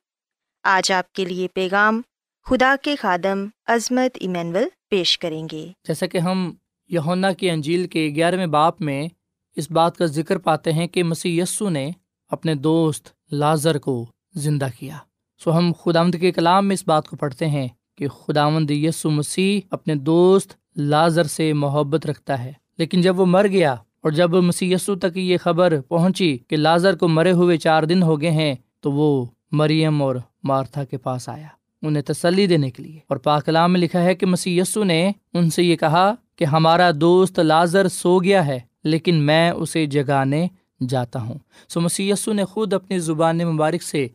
آج 0.63 0.93
آپ 0.93 1.13
کے 1.13 1.25
لیے 1.25 1.49
پیغام 1.49 2.03
خدا 2.45 2.75
کے 2.83 2.97
خادم 2.97 3.47
عظمت 3.67 4.19
ایمینول 4.21 4.65
پیش 4.91 5.19
کریں 5.19 5.49
گے۔ 5.53 5.73
جیسا 5.89 6.07
کہ 6.07 6.19
ہم 6.19 6.55
یونا 6.89 7.33
کی 7.33 7.51
انجیل 7.51 7.87
کے 7.87 8.13
گیارہویں 8.17 8.47
باپ 8.47 8.81
میں 8.81 9.09
اس 9.57 9.71
بات 9.71 9.97
کا 9.97 10.07
ذکر 10.07 10.39
پاتے 10.39 10.73
ہیں 10.73 10.87
کہ 10.87 11.03
مسی 11.03 11.39
یسو 11.39 11.69
نے 11.69 11.91
اپنے 12.31 12.55
دوست 12.55 13.09
لازر 13.33 13.79
کو 13.79 14.07
زندہ 14.35 14.67
کیا۔ 14.79 14.97
سو 15.39 15.59
ہم 15.59 15.73
خدا 15.85 16.11
کے 16.11 16.33
کلام 16.33 16.69
میں 16.69 16.75
اس 16.75 16.83
بات 16.87 17.09
کو 17.09 17.17
پڑھتے 17.17 17.49
ہیں 17.49 17.69
کہ 17.97 18.09
خداوند 18.09 18.71
یسو 18.71 19.11
مسیح 19.11 19.61
اپنے 19.71 19.95
دوست 19.95 20.53
لازر 20.77 21.25
سے 21.25 21.53
محبت 21.53 22.07
رکھتا 22.07 22.45
ہے۔ 22.45 22.53
لیکن 22.79 23.01
جب 23.01 23.21
وہ 23.21 23.27
مر 23.27 23.47
گیا 23.49 23.73
اور 23.73 24.11
جب 24.11 24.31
مسی 24.31 24.73
یسو 24.73 24.95
تک 24.95 25.17
یہ 25.17 25.37
خبر 25.43 25.81
پہنچی 25.81 26.39
کہ 26.49 26.57
لازر 26.57 26.97
کو 26.97 27.09
مرے 27.09 27.33
ہوئے 27.33 27.57
چار 27.57 27.83
دن 27.83 28.03
ہو 28.03 28.21
گئے 28.21 28.31
ہیں، 28.31 28.55
تو 28.81 28.93
وہ 28.93 29.27
مریم 29.53 30.03
اور 30.03 30.17
مارتھا 30.45 30.85
کے 30.85 30.99
پاس 30.99 31.29
آیا۔ 31.29 31.47
انہیں 31.83 32.03
تسلی 32.03 32.47
دینے 32.47 32.71
کے 32.71 32.83
لیے۔ 32.83 32.99
اور 33.09 33.17
پاکلام 33.17 33.73
میں 33.73 33.81
لکھا 33.81 34.03
ہے 34.03 34.15
کہ 34.15 34.27
مسی 34.27 34.59
یسو 34.59 34.85
نے 34.85 35.13
ان 35.35 35.51
سے 35.51 35.63
یہ 35.63 35.77
کہا 35.77 36.15
کہ 36.37 36.45
ہمارا 36.45 36.91
دوست 36.95 37.39
لازر 37.39 37.89
سو 37.89 38.19
گیا 38.19 38.47
ہے، 38.47 38.61
لیکن 38.85 39.15
میں 39.15 39.51
اسے 39.51 39.87
جگانے 39.87 40.47
جاتا 40.89 41.23
ہوں۔ 41.23 41.35
سو 41.69 41.81
مسی 41.81 42.11
یسو 42.11 42.33
نے 42.33 42.45
خود 42.45 42.73
اپنی 42.73 42.99
زبان 42.99 43.39
مبارک 43.39 43.83
سے 43.83 44.09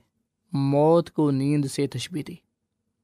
موت 0.53 1.11
کو 1.11 1.31
نیند 1.31 1.65
سے 1.65 1.87
تشبی 1.87 2.23
دی۔ 2.23 2.33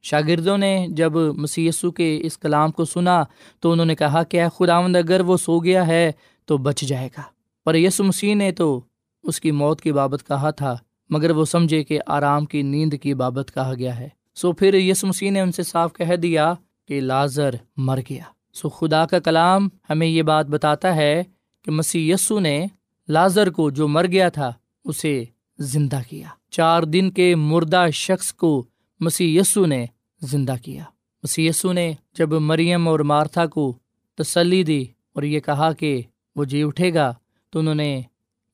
شاگردوں 0.02 0.58
نے 0.58 0.86
جب 0.90 1.14
مسیسو 1.16 1.92
کے 1.92 2.20
اس 2.24 2.38
کلام 2.38 2.72
کو 2.72 2.86
سنا 2.86 3.24
تو 3.60 3.72
انہوں 3.72 3.86
نے 3.86 3.96
کہا 3.96 4.24
کہ 4.24 4.42
خداوند، 4.48 4.96
اگر 4.96 5.22
وہ 5.22 5.38
سو 5.38 5.60
گیا 5.60 5.88
ہے 5.88 6.12
تو 6.46 6.58
بچ 6.58 6.82
جائے 6.82 7.10
گا۔ 7.18 7.22
پر 7.66 7.76
یسو 7.76 8.04
مسیح 8.04 8.36
نے 8.36 8.52
تو 8.52 8.82
اس 9.24 9.42
کی 9.42 9.52
موت 9.52 9.82
کی 9.82 9.92
بابت 9.92 10.28
کہا 10.28 10.50
تھا، 10.50 10.78
مگر 11.10 11.32
وہ 11.32 11.46
سمجھے 11.46 11.84
کہ 11.84 12.00
آرام 12.08 12.46
کی 12.46 12.62
نیند 12.62 12.94
کی 13.02 13.14
بابت 13.14 13.52
کہا 13.54 13.74
گیا 13.74 14.00
ہے۔ 14.00 14.10
سو 14.36 14.52
پھر 14.52 14.74
یس 14.74 15.04
مسیح 15.04 15.32
نے 15.32 15.40
ان 15.40 15.52
سے 15.52 15.64
صاف 15.64 15.94
کہہ 15.94 16.16
دیا 16.16 16.54
کہ 16.88 17.02
لازر 17.02 17.56
مر 17.78 18.00
گیا۔ 18.10 18.24
سو 18.54 18.70
خدا 18.70 19.06
کا 19.06 19.20
کلام 19.20 19.70
ہمیں 19.90 20.08
یہ 20.08 20.22
بات 20.22 20.46
بتاتا 20.46 20.96
ہے 20.96 21.24
کہ 21.62 21.72
مسیح 21.72 22.14
یسو 22.14 22.40
نے 22.40 22.66
لازر 23.08 23.50
کو 23.50 23.70
جو 23.70 23.88
مر 23.88 24.08
گیا 24.08 24.30
تھا، 24.30 24.52
اسے 24.86 25.24
زندہ 25.60 26.00
کیا۔ 26.10 26.28
چار 26.52 26.84
دن 26.84 27.12
کے 27.12 27.36
مردہ 27.36 27.86
شخص 27.94 28.34
کو 28.34 28.66
مسی 29.00 29.38
یسو 29.38 29.66
نے 29.66 29.86
زندہ 30.22 30.56
کیا۔ 30.64 30.84
مسی 31.24 31.48
یسو 31.48 31.74
نے 31.74 31.94
جب 32.14 32.34
مریم 32.34 32.88
اور 32.88 33.00
مارتھا 33.00 33.46
کو 33.46 33.78
تسلی 34.16 34.64
دی 34.64 34.86
اور 35.14 35.24
یہ 35.24 35.40
کہا 35.40 35.72
کہ 35.74 36.02
وہ 36.36 36.44
جی 36.44 36.64
اٹھے 36.64 36.94
گا، 36.94 37.14
تو 37.50 37.60
انہوں 37.60 37.76
نے 37.76 38.02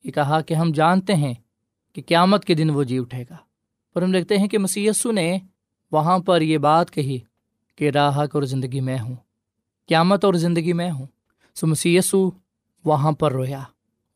یہ 0.04 0.10
کہا 0.10 0.40
کہ 0.40 0.54
ہم 0.54 0.72
جانتے 0.72 1.14
ہیں 1.14 1.34
کہ 1.92 2.02
قیامت 2.06 2.44
کے 2.44 2.54
دن 2.54 2.70
وہ 2.70 2.82
جی 2.82 2.98
اٹھے 2.98 3.24
گا۔ 3.30 3.36
پر 3.94 4.02
ہم 4.02 4.12
لکھتے 4.12 4.38
ہیں 4.38 4.48
کہ 4.48 4.58
مسی 4.58 4.86
یسو 4.86 5.12
نے 5.12 5.38
وہاں 5.92 6.18
پر 6.18 6.40
یہ 6.40 6.58
بات 6.58 6.90
کہی 6.90 7.18
کہ 7.76 7.90
راہک 7.90 8.34
اور 8.34 8.42
زندگی 8.42 8.80
میں 8.80 8.98
ہوں، 8.98 9.14
قیامت 9.88 10.24
اور 10.24 10.34
زندگی 10.34 10.72
میں 10.72 10.90
ہوں۔ 10.90 11.06
سو 11.54 11.66
مسی 11.66 11.96
یسو 11.96 12.30
وہاں 12.84 13.12
پر 13.12 13.32
رویا۔ 13.32 13.60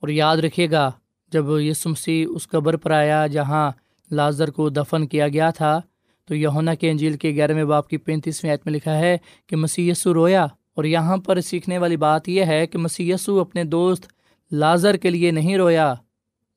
اور 0.01 0.09
یاد 0.09 0.37
رکھیے 0.37 0.71
گا، 0.71 0.91
جب 1.33 1.45
یسو 1.59 1.91
مسیح 1.91 2.27
اس 2.31 2.49
قبر 2.49 2.77
پر 2.77 2.91
آیا 2.91 3.27
جہاں 3.27 3.71
لازر 4.11 4.51
کو 4.51 4.69
دفن 4.69 5.07
کیا 5.07 5.29
گیا 5.29 5.51
تھا، 5.51 5.81
تو 6.25 6.35
یونا 6.35 6.75
کے 6.75 6.91
انجیل 6.91 7.17
کے 7.17 7.31
گیارہویں 7.31 7.65
باپ 7.65 7.89
کی 7.89 7.97
پینتیسویں 7.97 8.53
عید 8.53 8.61
میں 8.65 8.73
لکھا 8.73 8.99
ہے 8.99 9.19
کہ 9.47 9.57
مسی 9.57 9.89
یسو 9.89 10.15
رویا۔ 10.15 10.47
اور 10.75 10.85
یہاں 10.85 11.17
پر 11.17 11.41
سیکھنے 11.41 11.79
والی 11.79 11.97
بات 11.97 12.29
یہ 12.29 12.45
ہے 12.45 12.67
کہ 12.67 12.79
مسی 12.79 13.11
یسو 13.11 13.41
اپنے 13.41 13.65
دوست 13.65 14.07
لازر 14.53 14.97
کے 14.97 15.11
لیے 15.11 15.31
نہیں 15.31 15.57
رویا، 15.57 15.95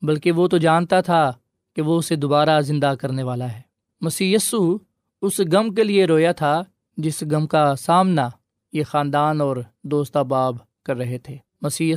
بلکہ 0.02 0.32
وہ 0.32 0.48
تو 0.48 0.58
جانتا 0.58 1.02
تھا 1.02 1.34
کہ 1.76 1.82
وہ 1.82 1.98
اسے 1.98 2.16
دوبارہ 2.16 2.62
زندہ 2.62 2.94
کرنے 3.02 3.24
والا 3.24 3.52
ہے۔ 3.52 3.62
مسی 4.02 4.34
یسو 4.34 4.78
اس 5.22 5.40
غم 5.52 5.74
کے 5.74 5.84
لیے 5.84 6.06
رویا 6.06 6.32
تھا 6.32 6.62
جس 6.98 7.24
غم 7.32 7.48
کا 7.48 7.76
سامنا 7.76 8.30
یہ 8.74 8.84
خاندان 8.84 9.42
اور 9.42 9.58
دوست 9.84 10.18
احباب 10.18 10.56
کر 10.86 10.96
رہے 10.96 11.18
تھے۔ 11.18 11.38
مسی 11.62 11.94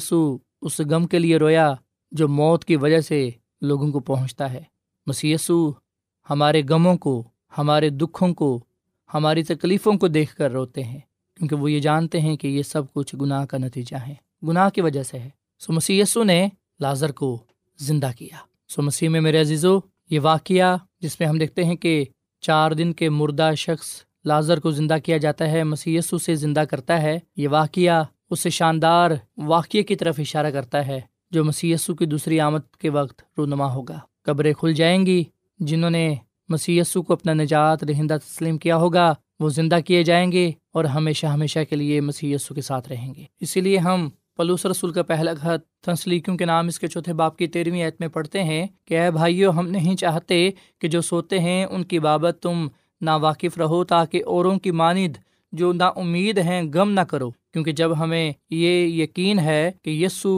اس 0.62 0.80
غم 0.80 1.06
کے 1.06 1.18
لیے 1.18 1.36
رویا 1.36 1.74
جو 2.12 2.28
موت 2.28 2.64
کی 2.64 2.76
وجہ 2.76 3.00
سے 3.00 3.30
لوگوں 3.62 3.90
کو 3.92 4.00
پہنچتا 4.00 4.52
ہے۔ 4.52 4.62
مسی 5.06 5.34
ہمارے 6.30 6.62
غموں 6.68 6.96
کو، 6.96 7.24
ہمارے 7.58 7.88
دکھوں 7.90 8.34
کو، 8.34 8.64
ہماری 9.14 9.42
تکلیفوں 9.42 9.92
کو 9.92 10.08
دیکھ 10.08 10.36
کر 10.36 10.52
روتے 10.52 10.84
ہیں، 10.84 11.00
کیونکہ 11.34 11.56
وہ 11.56 11.72
یہ 11.72 11.80
جانتے 11.80 12.20
ہیں 12.20 12.36
کہ 12.36 12.48
یہ 12.48 12.62
سب 12.62 12.82
کچھ 12.92 13.16
گناہ 13.20 13.44
کا 13.44 13.58
نتیجہ 13.58 13.96
ہے، 13.96 14.14
گناہ 14.48 14.68
کی 14.70 14.80
وجہ 14.80 15.02
سے 15.02 15.18
ہے۔ 15.18 15.28
سو 15.58 15.72
مسی 15.72 16.02
نے 16.24 16.48
لازر 16.80 17.12
کو 17.12 17.38
زندہ 17.78 18.10
کیا۔ 18.18 18.36
سو 18.68 18.82
مسیح 18.82 19.08
میں 19.08 19.20
میرے 19.20 19.40
عزیزو، 19.40 19.78
یہ 20.10 20.20
واقعہ 20.22 20.76
جس 21.00 21.20
میں 21.20 21.28
ہم 21.28 21.38
دیکھتے 21.38 21.64
ہیں 21.64 21.74
کہ 21.74 22.04
چار 22.40 22.70
دن 22.70 22.92
کے 22.92 23.08
مردہ 23.08 23.50
شخص 23.56 23.86
لازر 24.24 24.60
کو 24.60 24.70
زندہ 24.70 24.96
کیا 25.04 25.16
جاتا 25.16 25.50
ہے 25.50 25.64
مسی 25.64 26.00
سے 26.00 26.34
زندہ 26.34 26.60
کرتا 26.60 27.02
ہے۔ 27.02 27.18
یہ 27.36 27.48
واقعہ 27.48 28.04
اس 28.30 28.48
شاندار 28.48 29.10
واقعے 29.36 29.82
کی 29.82 29.96
طرف 29.96 30.14
اشارہ 30.18 30.50
کرتا 30.50 30.86
ہے 30.86 31.00
جو 31.30 31.44
مسی 31.44 31.74
کی 31.98 32.06
دوسری 32.06 32.40
آمد 32.40 32.76
کے 32.78 32.88
وقت 32.88 33.22
رونما 33.38 33.74
ہوگا۔ 33.74 33.98
قبریں 34.22 34.52
کھل 34.52 34.72
جائیں 34.72 35.06
گی، 35.06 35.24
جنہوں 35.58 35.90
نے 35.90 36.14
مسی 36.48 36.80
کو 37.06 37.12
اپنا 37.12 37.34
نجات، 37.34 37.84
رہندہ 37.84 38.16
تسلیم 38.24 38.58
کیا 38.58 38.76
ہوگا، 38.76 39.14
وہ 39.40 39.48
زندہ 39.48 39.78
کیے 39.86 40.02
جائیں 40.02 40.32
گے 40.32 40.52
اور 40.72 40.84
ہمیشہ 40.84 41.26
ہمیشہ 41.26 41.58
کے 41.70 41.76
لیے 41.76 42.00
مسی 42.00 42.36
کے 42.54 42.62
ساتھ 42.62 42.88
رہیں 42.88 43.14
گے۔ 43.14 43.24
اسی 43.40 43.60
لیے 43.60 43.78
ہم 43.78 44.08
پلوس 44.40 44.64
رسول 44.66 44.92
کا 44.92 45.02
پہلا 45.02 45.32
خط 45.34 45.64
تھنسلیکیوں 45.84 46.36
کے 46.36 46.44
نام 46.44 46.66
اس 46.66 46.78
کے 46.78 46.86
چوتھے 46.86 47.12
باپ 47.12 47.36
کی 47.36 47.46
تیرہویں 47.46 47.82
عید 47.84 47.94
میں 48.00 48.08
پڑھتے 48.08 48.42
ہیں 48.42 48.66
کہ 48.84 48.98
اے 48.98 49.10
بھائیو، 49.10 49.50
ہم 49.50 49.66
نہیں 49.68 49.96
چاہتے 49.96 50.50
کہ 50.78 50.88
جو 50.88 51.00
سوتے 51.00 51.38
ہیں 51.38 51.64
ان 51.64 51.82
کی 51.84 51.98
بابت 51.98 52.38
تم 52.42 52.66
نا 53.00 53.16
واقف 53.16 53.58
رہو 53.58 53.82
تاکہ 53.84 54.22
اوروں 54.26 54.58
کی 54.58 54.70
ماند 54.70 55.16
جو 55.52 55.72
نا 55.72 55.86
امید 55.96 56.38
ہیں 56.38 56.62
غم 56.74 56.90
نہ 56.90 57.00
کرو، 57.00 57.30
کیونکہ 57.30 57.72
جب 57.72 57.98
ہمیں 57.98 58.32
یہ 58.50 58.86
یقین 59.02 59.38
ہے 59.38 59.70
کہ 59.82 59.90
یسو 59.90 60.34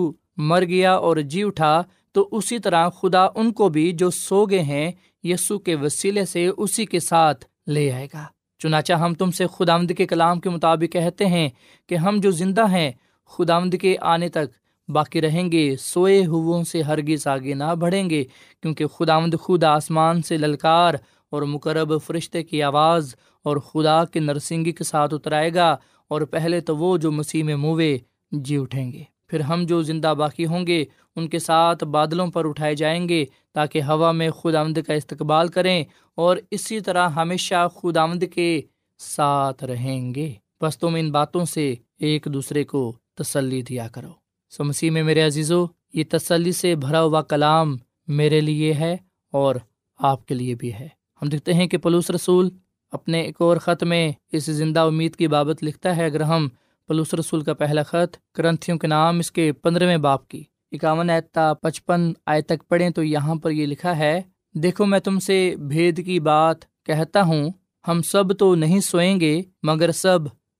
مر 0.48 0.64
گیا 0.64 0.94
اور 0.94 1.16
جی 1.16 1.42
اٹھا، 1.42 1.82
تو 2.12 2.28
اسی 2.32 2.58
طرح 2.58 2.88
خدا 2.88 3.24
ان 3.34 3.52
کو 3.52 3.68
بھی 3.68 3.90
جو 3.92 4.10
سو 4.10 4.44
گئے 4.46 4.62
ہیں 4.62 4.90
یسو 5.24 5.58
کے 5.58 5.74
وسیلے 5.74 6.24
سے 6.24 6.46
اسی 6.46 6.86
کے 6.86 7.00
ساتھ 7.00 7.44
لے 7.66 7.90
آئے 7.92 8.06
گا۔ 8.14 8.24
چنانچہ 8.60 8.92
ہم 8.92 9.14
تم 9.14 9.30
سے 9.30 9.46
خدا 9.52 9.78
کے 9.98 10.06
کلام 10.06 10.40
کے 10.40 10.50
مطابق 10.50 10.92
کہتے 10.92 11.26
ہیں 11.26 11.48
کہ 11.88 11.94
ہم 11.94 12.20
جو 12.20 12.30
زندہ 12.30 12.68
ہیں 12.70 12.90
خدا 13.32 13.56
آمد 13.56 13.74
کے 13.80 13.96
آنے 14.00 14.28
تک 14.28 14.48
باقی 14.88 15.20
رہیں 15.20 15.50
گے، 15.52 15.64
سوئے 15.76 16.24
ہو 16.26 16.62
سے 16.64 16.82
ہرگز 16.82 17.26
آگے 17.26 17.54
نہ 17.54 17.74
بڑھیں 17.78 18.10
گے، 18.10 18.22
کیونکہ 18.62 18.86
خدا 18.86 19.14
آمد 19.14 19.34
خود 19.40 19.64
آسمان 19.64 20.22
سے 20.22 20.36
للکار 20.36 20.94
اور 21.32 21.42
مقرب 21.42 21.92
فرشتے 22.06 22.42
کی 22.42 22.62
آواز 22.62 23.14
اور 23.44 23.56
خدا 23.56 24.04
کے 24.04 24.20
نرسنگی 24.20 24.72
کے 24.72 24.84
ساتھ 24.84 25.14
اترائے 25.14 25.54
گا، 25.54 25.76
اور 26.10 26.20
پہلے 26.20 26.60
تو 26.60 26.76
وہ 26.76 26.96
جو 26.98 27.12
مسیح 27.12 27.44
میں 27.44 27.56
موے 27.56 27.96
جی 28.32 28.56
اٹھیں 28.56 28.92
گے۔ 28.92 29.02
پھر 29.28 29.40
ہم 29.40 29.64
جو 29.66 29.82
زندہ 29.82 30.12
باقی 30.18 30.46
ہوں 30.46 30.66
گے، 30.66 30.84
ان 31.16 31.28
کے 31.28 31.38
ساتھ 31.38 31.84
بادلوں 31.84 32.26
پر 32.26 32.48
اٹھائے 32.48 32.74
جائیں 32.74 33.08
گے، 33.08 33.24
تاکہ 33.52 33.82
ہوا 33.82 34.10
میں 34.12 34.30
خود 34.30 34.54
آمد 34.54 34.78
کا 34.86 34.94
استقبال 34.94 35.48
کریں 35.48 35.84
اور 36.18 36.36
اسی 36.50 36.80
طرح 36.80 37.08
ہمیشہ 37.08 37.66
خود 37.74 37.96
آمد 37.96 38.24
کے 38.34 38.60
ساتھ 39.00 39.64
رہیں 39.64 40.14
گے۔ 40.14 40.32
بس 40.60 40.78
تم 40.78 40.94
ان 40.94 41.10
باتوں 41.10 41.44
سے 41.44 41.74
ایک 41.98 42.26
دوسرے 42.32 42.64
کو 42.64 42.92
تسلی 43.14 43.62
دیا 43.62 43.88
کرو۔ 43.88 44.12
سو 44.50 44.64
مسیح 44.64 44.90
میں 44.90 45.02
میرے 45.02 45.22
عزیزو، 45.22 45.66
یہ 45.92 46.04
تسلی 46.10 46.52
سے 46.52 46.74
بھرا 46.74 47.02
ہوا 47.02 47.22
کلام 47.22 47.76
میرے 48.08 48.40
لیے 48.40 48.74
ہے 48.74 48.96
اور 49.32 49.54
آپ 49.98 50.26
کے 50.26 50.34
لیے 50.34 50.54
بھی 50.54 50.72
ہے۔ 50.72 50.88
ہم 51.22 51.28
دیکھتے 51.28 51.54
ہیں 51.54 51.66
کہ 51.66 51.78
پلوس 51.78 52.10
رسول 52.10 52.50
اپنے 52.90 53.20
ایک 53.20 53.36
اور 53.38 53.56
خط 53.56 53.82
میں 53.82 54.12
اس 54.32 54.44
زندہ 54.44 54.80
امید 54.80 55.16
کی 55.16 55.28
بابت 55.28 55.64
لکھتا 55.64 55.96
ہے۔ 55.96 56.04
اگر 56.04 56.20
ہم 56.20 56.48
پلوس 56.88 57.14
رسول 57.14 57.40
کا 57.40 57.54
پہلا 57.54 57.82
خط 57.82 58.16
کرنتھیوں 58.34 58.78
کے 58.78 58.86
نام 58.86 59.18
اس 59.18 59.30
کے 59.30 59.52
پندرہویں 59.52 59.96
باپ 59.96 60.28
کی 60.28 60.44
اکاون 60.72 61.10
آیتا 61.10 61.54
پچپن 61.54 62.12
آئے 62.26 62.42
تک 62.42 62.68
پڑھیں 62.68 62.90
تو 62.90 63.02
یہاں 63.02 63.34
پر 63.34 63.50
یہ 63.50 63.66
لکھا 63.66 63.98
ہے، 63.98 64.20
دیکھو 64.54 64.86
میں 64.86 64.98
تم 64.98 65.18
سے 65.18 65.54
بھید 65.68 66.06
کی 66.06 66.20
بات 66.20 66.56
کہتا 66.86 67.22
ہوں، 67.22 67.50
ہم 67.88 68.02
سب 68.02 68.38
تو 68.38 68.54
نہیں 68.54 68.80
سوئیں 68.80 69.20
گے 69.20 69.42
مگر 69.62 69.92
سب 69.92 70.18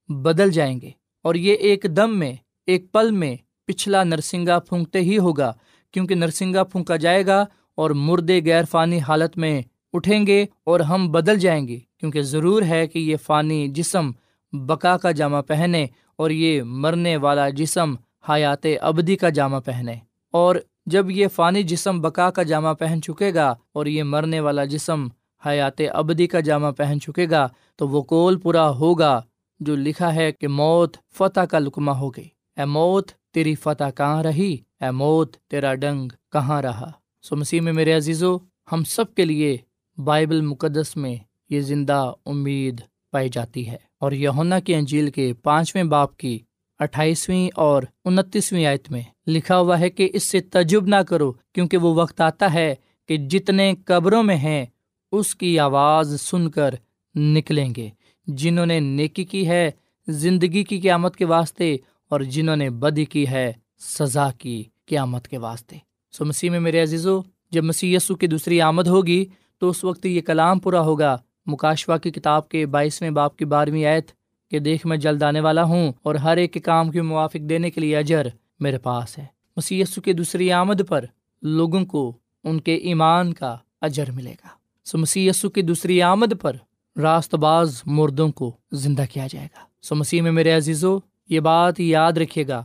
بدل 0.09 0.51
جائیں 0.51 0.81
گے۔ 0.81 0.91
اور 1.23 1.35
یہ 1.35 1.55
ایک 1.55 1.87
دم 1.97 2.19
میں، 2.19 2.35
ایک 2.67 2.93
پل 2.93 3.11
میں 3.11 3.37
پچھلا 3.67 4.05
نرسنگا 4.05 4.59
پھونکتے 4.59 5.01
ہی 5.01 5.19
ہوگا، 5.19 5.53
کیونکہ 5.93 6.15
نرسنگا 6.15 6.65
پھونکا 6.65 6.97
جائے 6.97 7.27
گا 7.27 7.45
اور 7.75 7.91
مردے 7.91 8.41
غیر 8.45 8.65
فانی 8.71 8.99
حالت 8.99 9.39
میں 9.39 9.63
اٹھیں 9.93 10.27
گے 10.27 10.47
اور 10.65 10.81
ہم 10.81 11.13
بدل 11.13 11.39
جائیں 11.39 11.69
گے، 11.69 11.79
کیونکہ 11.99 12.23
ضرور 12.23 12.63
ہے 12.63 12.87
کہ 12.87 12.99
یہ 12.99 13.17
فانی 13.17 13.69
جسم 13.69 14.11
بقا 14.53 14.97
کا 14.97 15.11
جامع 15.11 15.41
پہنے 15.41 15.87
اور 16.17 16.31
یہ 16.31 16.63
مرنے 16.63 17.17
والا 17.17 17.49
جسم 17.49 17.95
حیات 18.29 18.67
ابدی 18.81 19.17
کا 19.17 19.29
جامع 19.29 19.61
پہنے۔ 19.61 19.95
اور 20.33 20.57
جب 20.87 21.11
یہ 21.11 21.29
فانی 21.29 21.63
جسم 21.63 22.01
بقا 22.01 22.31
کا 22.31 22.43
جامع 22.43 22.73
پہن 22.73 23.03
چکے 23.03 23.35
گا 23.35 23.55
اور 23.73 23.87
یہ 23.87 24.03
مرنے 24.03 24.41
والا 24.41 24.65
جسم 24.65 25.07
حیات 25.47 25.81
ابدی 25.93 26.27
کا 26.27 26.41
جامع 26.41 26.71
پہن 26.71 27.01
چکے 27.01 27.27
گا، 27.31 27.49
تو 27.77 27.89
وہ 27.89 28.03
کول 28.03 28.39
پورا 28.39 28.69
ہوگا۔ 28.71 29.21
جو 29.63 29.77
لکھا 29.77 30.15
ہے 30.15 30.33
کہ 30.33 30.49
موت 30.49 30.97
فتح 31.15 31.41
کا 31.41 31.59
لکما 31.59 31.99
ہو 31.99 32.11
گئی۔ 32.11 32.29
اے 32.57 32.65
موت، 32.65 33.11
تیری 33.11 33.55
فتح 33.55 33.85
کہاں 33.97 34.23
رہی؟ 34.23 34.57
اے 34.81 34.91
موت، 34.91 35.37
تیرا 35.37 35.75
ڈنگ 35.75 36.09
کہاں 36.33 36.63
رہا؟ 36.63 36.91
سو 37.23 37.37
مسیح 37.37 37.61
میں 37.61 37.73
میرے 37.73 37.93
عزیزو، 37.93 38.37
ہم 38.73 38.85
سب 38.85 39.15
کے 39.15 39.25
لیے 39.25 39.57
بائبل 40.05 40.41
مقدس 40.41 40.97
میں 40.97 41.17
یہ 41.51 41.61
زندہ 41.61 42.13
امید 42.27 42.81
پائی 43.11 43.29
جاتی 43.29 43.69
ہے۔ 43.69 43.77
اور 44.01 44.13
یونا 44.13 44.61
کی 44.61 44.75
انجیل 44.75 45.11
کے 45.11 45.33
پانچویں 45.43 45.85
باپ 45.85 46.17
کی 46.17 46.39
اٹھائیسویں 46.79 47.51
اور 47.55 47.83
انتیسویں 48.05 48.67
آیت 48.67 48.91
میں 48.91 49.03
لکھا 49.27 49.59
ہوا 49.59 49.81
ہے 49.81 49.91
کہ 49.91 50.11
اس 50.13 50.23
سے 50.23 50.41
تجب 50.41 50.87
نہ 50.87 50.97
کرو، 50.97 51.33
کیونکہ 51.33 51.77
وہ 51.77 51.95
وقت 51.95 52.21
آتا 52.21 52.55
ہے 52.55 52.75
کہ 53.09 53.17
جتنے 53.17 53.75
قبروں 53.85 54.23
میں 54.23 54.37
ہیں، 54.37 54.67
اس 55.13 55.35
کی 55.35 55.59
آواز 55.59 56.21
سن 56.21 56.51
کر 56.51 56.75
نکلیں 57.15 57.75
گے۔ 57.77 57.91
جنہوں 58.27 58.67
نے 58.67 58.81
نیکی 58.81 59.25
کی 59.25 59.49
ہے، 59.49 59.71
زندگی 60.09 60.65
کی 60.65 60.81
قیامت 60.81 61.17
کے 61.17 61.25
واسطے، 61.25 61.77
اور 62.09 62.21
جنہوں 62.21 62.57
نے 62.57 62.71
بدی 62.71 63.05
کی 63.05 63.29
ہے، 63.29 63.53
سزا 63.79 64.31
کی 64.39 64.65
قیامت 64.87 65.29
کے 65.29 65.39
واسطے۔ 65.39 65.77
سو 66.13 66.25
مسیح 66.25 66.51
میں 66.51 66.61
میرے 66.61 66.83
عزیزو، 66.83 67.21
جب 67.51 67.65
مسیح 67.65 67.97
یسو 67.97 68.15
کی 68.15 68.27
دوسری 68.27 68.61
آمد 68.61 68.87
ہوگی، 68.87 69.25
تو 69.59 69.69
اس 69.69 69.85
وقت 69.85 70.07
یہ 70.07 70.21
کلام 70.21 70.59
پورا 70.59 70.81
ہوگا۔ 70.81 71.17
مکاشوا 71.47 71.99
کی 71.99 72.11
کتاب 72.11 72.49
کے 72.49 72.67
بائیسویں 72.67 73.11
باپ 73.11 73.37
کی 73.37 73.45
بارہویں 73.45 73.85
آیت، 73.85 74.11
کہ 74.51 74.59
دیکھ 74.59 74.87
میں 74.87 74.97
جلد 74.97 75.23
آنے 75.23 75.41
والا 75.41 75.63
ہوں، 75.63 75.93
اور 76.03 76.15
ہر 76.15 76.37
ایک 76.37 76.53
کے 76.53 76.61
کام 76.61 76.91
کے 76.91 77.03
موافق 77.03 77.49
دینے 77.49 77.71
کے 77.71 77.81
لیے 77.81 77.97
اجر 77.97 78.27
میرے 78.61 78.79
پاس 78.79 79.19
ہے۔ 79.19 79.25
مسی 79.57 79.83
کے 80.05 80.13
دوسری 80.13 80.53
آمد 80.53 80.81
پر 80.89 81.05
لوگوں 81.43 81.85
کو 81.87 82.13
ان 82.45 82.61
کے 82.61 82.75
ایمان 82.75 83.33
کا 83.33 83.57
اجر 83.81 84.11
ملے 84.11 84.33
گا۔ 84.33 84.49
سو 84.85 84.99
مسی 84.99 85.29
کی 85.55 85.63
دوسری 85.63 86.03
آمد 86.03 86.33
پر 86.41 86.57
راست 86.97 87.35
باز 87.35 87.83
مردوں 87.87 88.29
کو 88.29 88.57
زندہ 88.73 89.05
کیا 89.13 89.27
جائے 89.31 89.47
گا۔ 89.47 89.61
سو 89.83 89.95
مسیح 89.95 90.23
میں 90.23 90.33
میرے 90.33 90.53
عزیزو، 90.53 90.99
یہ 91.29 91.41
بات 91.41 91.81
یاد 91.81 92.13
رکھیے 92.13 92.49
گا۔ 92.49 92.65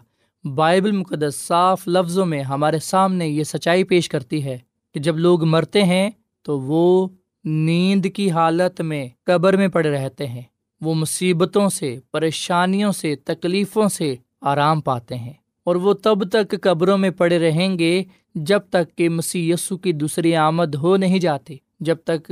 بائبل 0.56 0.92
مقدس 0.92 1.36
صاف 1.48 1.88
لفظوں 1.88 2.26
میں 2.26 2.42
ہمارے 2.42 2.80
سامنے 2.80 3.28
یہ 3.28 3.44
سچائی 3.44 3.84
پیش 3.84 4.10
کرتی 4.10 4.44
ہے 4.44 4.58
کہ 4.94 5.00
جب 5.00 5.18
لوگ 5.18 5.44
مرتے 5.44 5.84
ہیں 5.84 6.10
تو 6.42 6.60
وہ 6.60 7.08
نیند 7.44 8.06
کی 8.14 8.32
حالت 8.32 8.82
میں 8.82 9.08
قبر 9.24 9.58
میں 9.58 9.68
پڑے 9.68 9.90
رہتے 9.92 10.28
ہیں۔ 10.28 10.42
وہ 10.82 10.94
مصیبتوں 10.94 11.70
سے، 11.70 12.00
پریشانیوں 12.12 12.92
سے، 12.92 13.16
تکلیفوں 13.16 13.90
سے 13.90 14.16
آرام 14.42 14.82
پاتے 14.82 15.16
ہیں۔ 15.16 15.34
اور 15.64 15.76
وہ 15.76 15.94
تب 15.94 16.30
تک 16.30 16.56
قبروں 16.62 16.98
میں 16.98 17.10
پڑے 17.10 17.40
رہیں 17.40 17.80
گے 17.80 18.04
جب 18.36 18.60
تک 18.70 18.98
کہ 18.98 19.10
مسی 19.10 19.50
یسو 19.50 19.78
کی 19.78 19.92
دوسری 19.92 20.36
آمد 20.36 20.76
ہو 20.76 20.98
نہیں 20.98 21.20
جاتی، 21.20 21.58
جب 21.80 21.96
تک 21.96 22.32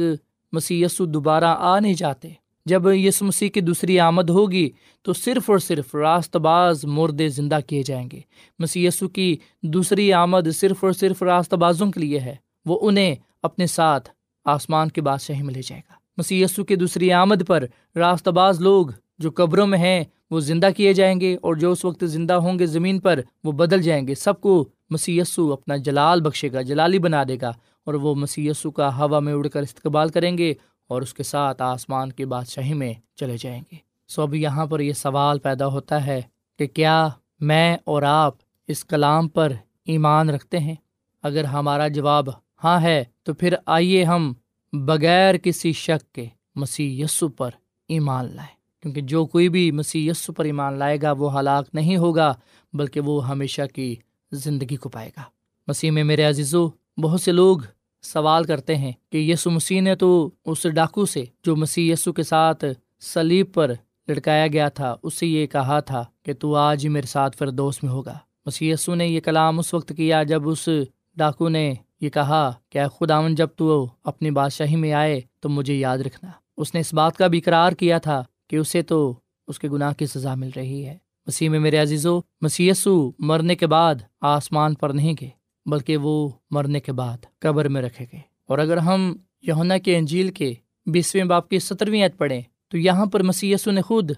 مسی 0.56 0.84
یسو 0.84 1.06
دوبارہ 1.06 1.56
آ 1.60 1.80
نہیں 1.80 1.94
جاتے۔ 1.94 2.30
جب 2.66 2.88
یس 2.88 3.22
مسیح 3.22 3.50
کی 3.50 3.62
دوسری 3.62 4.00
آمد 4.00 4.30
ہوگی 4.30 4.70
تو 5.02 5.14
صرف 5.14 5.50
اور 5.50 5.60
صرف 5.60 5.96
راست 5.96 6.36
باز 6.36 6.86
مردے 6.86 7.30
زندہ 7.30 7.60
کیے 7.68 7.84
جائیں 7.84 8.10
گے۔ 8.12 8.20
مسی 8.60 8.86
یسو 8.86 9.08
کی 9.08 9.38
دوسری 9.64 10.14
آمد 10.14 10.48
صرف 10.54 10.84
اور 10.84 10.92
صرف 10.92 11.24
راست 11.24 11.54
بازوں 11.54 11.92
کے 11.92 12.00
لیے 12.00 12.20
ہے۔ 12.20 12.36
وہ 12.66 12.80
انہیں 12.82 13.16
اپنے 13.44 13.68
ساتھ 13.68 14.10
آسمان 14.46 14.90
کے 14.90 15.02
بادشاہی 15.02 15.44
میں 15.44 15.54
لے 15.54 15.62
جائے 15.66 15.82
گا۔ 15.90 15.94
مسی 16.18 16.42
یسو 16.42 16.64
کی 16.64 16.76
دوسری 16.76 17.12
آمد 17.12 17.48
پر 17.48 17.64
راست 17.96 18.28
باز 18.28 18.62
لوگ 18.62 18.88
جو 19.20 19.32
قبروں 19.36 19.68
میں 19.68 19.80
ہیں، 19.80 20.04
وہ 20.32 20.40
زندہ 20.40 20.70
کیے 20.78 20.94
جائیں 20.94 21.22
گے 21.22 21.38
اور 21.42 21.56
جو 21.56 21.72
اس 21.72 21.86
وقت 21.86 22.04
زندہ 22.08 22.34
ہوں 22.34 22.60
گے 22.60 22.66
زمین 22.66 23.00
پر، 23.00 23.20
وہ 23.44 23.52
بدل 23.52 23.82
جائیں 23.82 24.08
گے۔ 24.08 24.16
سب 24.16 24.42
کو 24.42 24.70
مسی 24.90 25.18
یسو 25.18 25.54
اپنا 25.54 25.76
جلال 25.76 26.22
بخشے 26.22 26.52
گا، 26.54 26.62
جلالی 26.62 27.00
بنا 27.00 27.24
دے 27.28 27.38
گا۔ 27.42 27.52
اور 27.86 27.94
وہ 27.94 28.16
مسی 28.16 28.48
یسو 28.48 28.72
کا 28.72 28.98
ہوا 28.98 29.20
میں 29.20 29.34
اڑ 29.34 29.48
کر 29.48 29.62
استقبال 29.62 30.10
کریں 30.10 30.38
گے 30.38 30.54
اور 30.88 31.02
اس 31.02 31.14
کے 31.14 31.24
ساتھ 31.24 31.62
آسمان 31.62 32.12
کی 32.12 32.26
بادشاہی 32.26 32.74
میں 32.74 32.94
چلے 33.16 33.38
جائیں 33.40 33.62
گے۔ 33.72 33.76
سو 34.08 34.22
اب 34.22 34.36
یہاں 34.36 34.66
پر 34.66 34.80
یہ 34.80 34.94
سوال 34.94 35.40
پیدا 35.40 35.68
ہوتا 35.68 36.06
ہے 36.06 36.22
کہ 36.60 36.68
کیا 36.68 37.08
میں 37.40 37.78
اور 37.84 38.04
آپ 38.04 38.34
اس 38.68 38.86
کلام 38.86 39.28
پر 39.28 39.52
ایمان 39.86 40.30
رکھتے 40.30 40.60
ہیں؟ 40.60 40.76
اگر 41.24 41.44
ہمارا 41.44 41.88
جواب 41.88 42.26
ہاں 42.64 42.82
ہے 42.82 43.04
تو 43.24 43.34
پھر 43.34 43.56
آئیے 43.66 44.04
ہم 44.04 44.34
بغیر 44.74 45.38
کسی 45.38 45.74
شک 45.74 46.14
کے 46.14 46.26
مسیح 46.56 47.04
یسو 47.04 47.28
پر 47.28 47.50
ایمان 47.88 48.36
لائیں۔ 48.36 48.56
کیونکہ 48.82 49.02
جو 49.02 49.26
کوئی 49.26 49.50
بھی 49.50 49.72
مسیح 49.72 50.12
یسو 50.12 50.34
پر 50.34 50.46
ایمان 50.46 50.74
لائے 50.74 51.02
گا 51.02 51.12
وہ 51.12 51.40
ہلاک 51.40 51.68
نہیں 51.74 51.98
ہوگا، 51.98 52.34
بلکہ 52.74 53.00
وہ 53.00 53.28
ہمیشہ 53.28 53.62
کی 53.74 53.96
زندگی 54.32 54.76
کو 54.76 54.90
پائے 54.90 55.10
گا۔ 55.18 55.22
مسیح 55.68 55.92
میں 55.92 56.04
میرے 56.04 56.24
عزیزو، 56.24 56.70
بہت 56.98 57.22
سے 57.22 57.32
لوگ 57.32 57.58
سوال 58.06 58.44
کرتے 58.44 58.76
ہیں 58.76 58.92
کہ 59.12 59.18
یسو 59.18 59.52
مسیح 59.52 59.82
نے 59.82 59.96
تو 59.96 60.30
اس 60.46 60.66
ڈاکو 60.76 61.06
سے 61.06 61.24
جو 61.44 61.56
مسیح 61.56 61.94
یسو 61.94 62.14
کے 62.14 62.24
ساتھ 62.24 62.66
سلیب 63.00 63.54
پر 63.54 63.72
لڑکایا 64.08 64.48
گیا 64.48 64.70
تھا 64.70 64.96
اس 65.04 65.14
سے 65.14 65.28
یہ 65.28 65.48
کہا 65.48 65.80
تھا 65.80 66.06
کہ 66.24 66.34
تو 66.34 66.56
آج 66.56 66.84
ہی 66.84 66.90
میرے 66.90 67.08
ساتھ 67.08 67.38
فردوس 67.38 67.84
میں 67.84 67.92
ہوگا۔ 67.92 68.18
مسیح 68.46 68.74
یسو 68.74 68.96
نے 68.96 69.08
یہ 69.08 69.20
کلام 69.20 69.60
اس 69.60 69.74
وقت 69.74 69.94
کیا 69.98 70.24
جب 70.24 70.50
اس 70.50 70.70
ڈاکو 71.16 71.50
نے 71.50 71.74
یہ 72.02 72.10
کہا 72.10 72.52
کہ 72.70 72.88
خداون 72.88 73.36
جب 73.36 73.48
تو 73.56 73.88
اپنی 74.04 74.32
بادشاہی 74.32 74.76
میں 74.76 74.94
آئے 74.94 75.22
تو 75.40 75.50
مجھے 75.50 75.74
یاد 75.74 75.98
رکھنا۔ 75.98 76.32
اس 76.58 76.74
نے 76.74 76.80
اس 76.80 76.94
بات 76.94 77.18
کا 77.18 77.28
بھی 77.28 77.38
اقرار 77.38 77.72
کیا 77.72 77.98
تھا 77.98 78.24
کہ 78.50 78.56
اسے 78.56 78.82
تو 78.82 79.14
اس 79.48 79.60
کے 79.60 79.70
گناہ 79.70 79.94
کی 79.94 80.06
سزا 80.06 80.36
مل 80.36 80.50
رہی 80.56 80.86
ہے۔ 80.86 80.98
مسیح 81.28 81.50
میں 81.50 81.60
میرے 81.60 81.78
عزیزو 81.78 82.20
مسیسو 82.42 83.12
مرنے 83.20 83.56
کے 83.56 83.68
بعد 83.68 83.96
آسمان 84.22 84.74
پر 84.74 84.90
نہیں 84.90 85.14
گئے۔ 85.22 85.30
بلکہ 85.66 85.98
وہ 85.98 86.30
مرنے 86.52 86.80
کے 86.80 86.92
بعد 86.92 87.18
قبر 87.40 87.68
میں 87.68 87.82
رکھے 87.82 88.06
گئے۔ 88.14 88.22
اور 88.48 88.58
اگر 88.58 88.78
ہم 88.78 89.16
یونا 89.42 89.78
کے 89.78 89.98
انجیل 89.98 90.30
کے 90.30 90.54
بیسویں 90.86 91.24
باپ 91.24 91.50
کی 91.50 91.60
سترویں 91.60 92.04
عید 92.04 92.18
پڑھیں 92.18 92.42
تو 92.68 92.78
یہاں 92.78 93.06
پر 93.06 93.24
مسیسو 93.24 93.72
نے 93.72 93.82
خود 93.82 94.12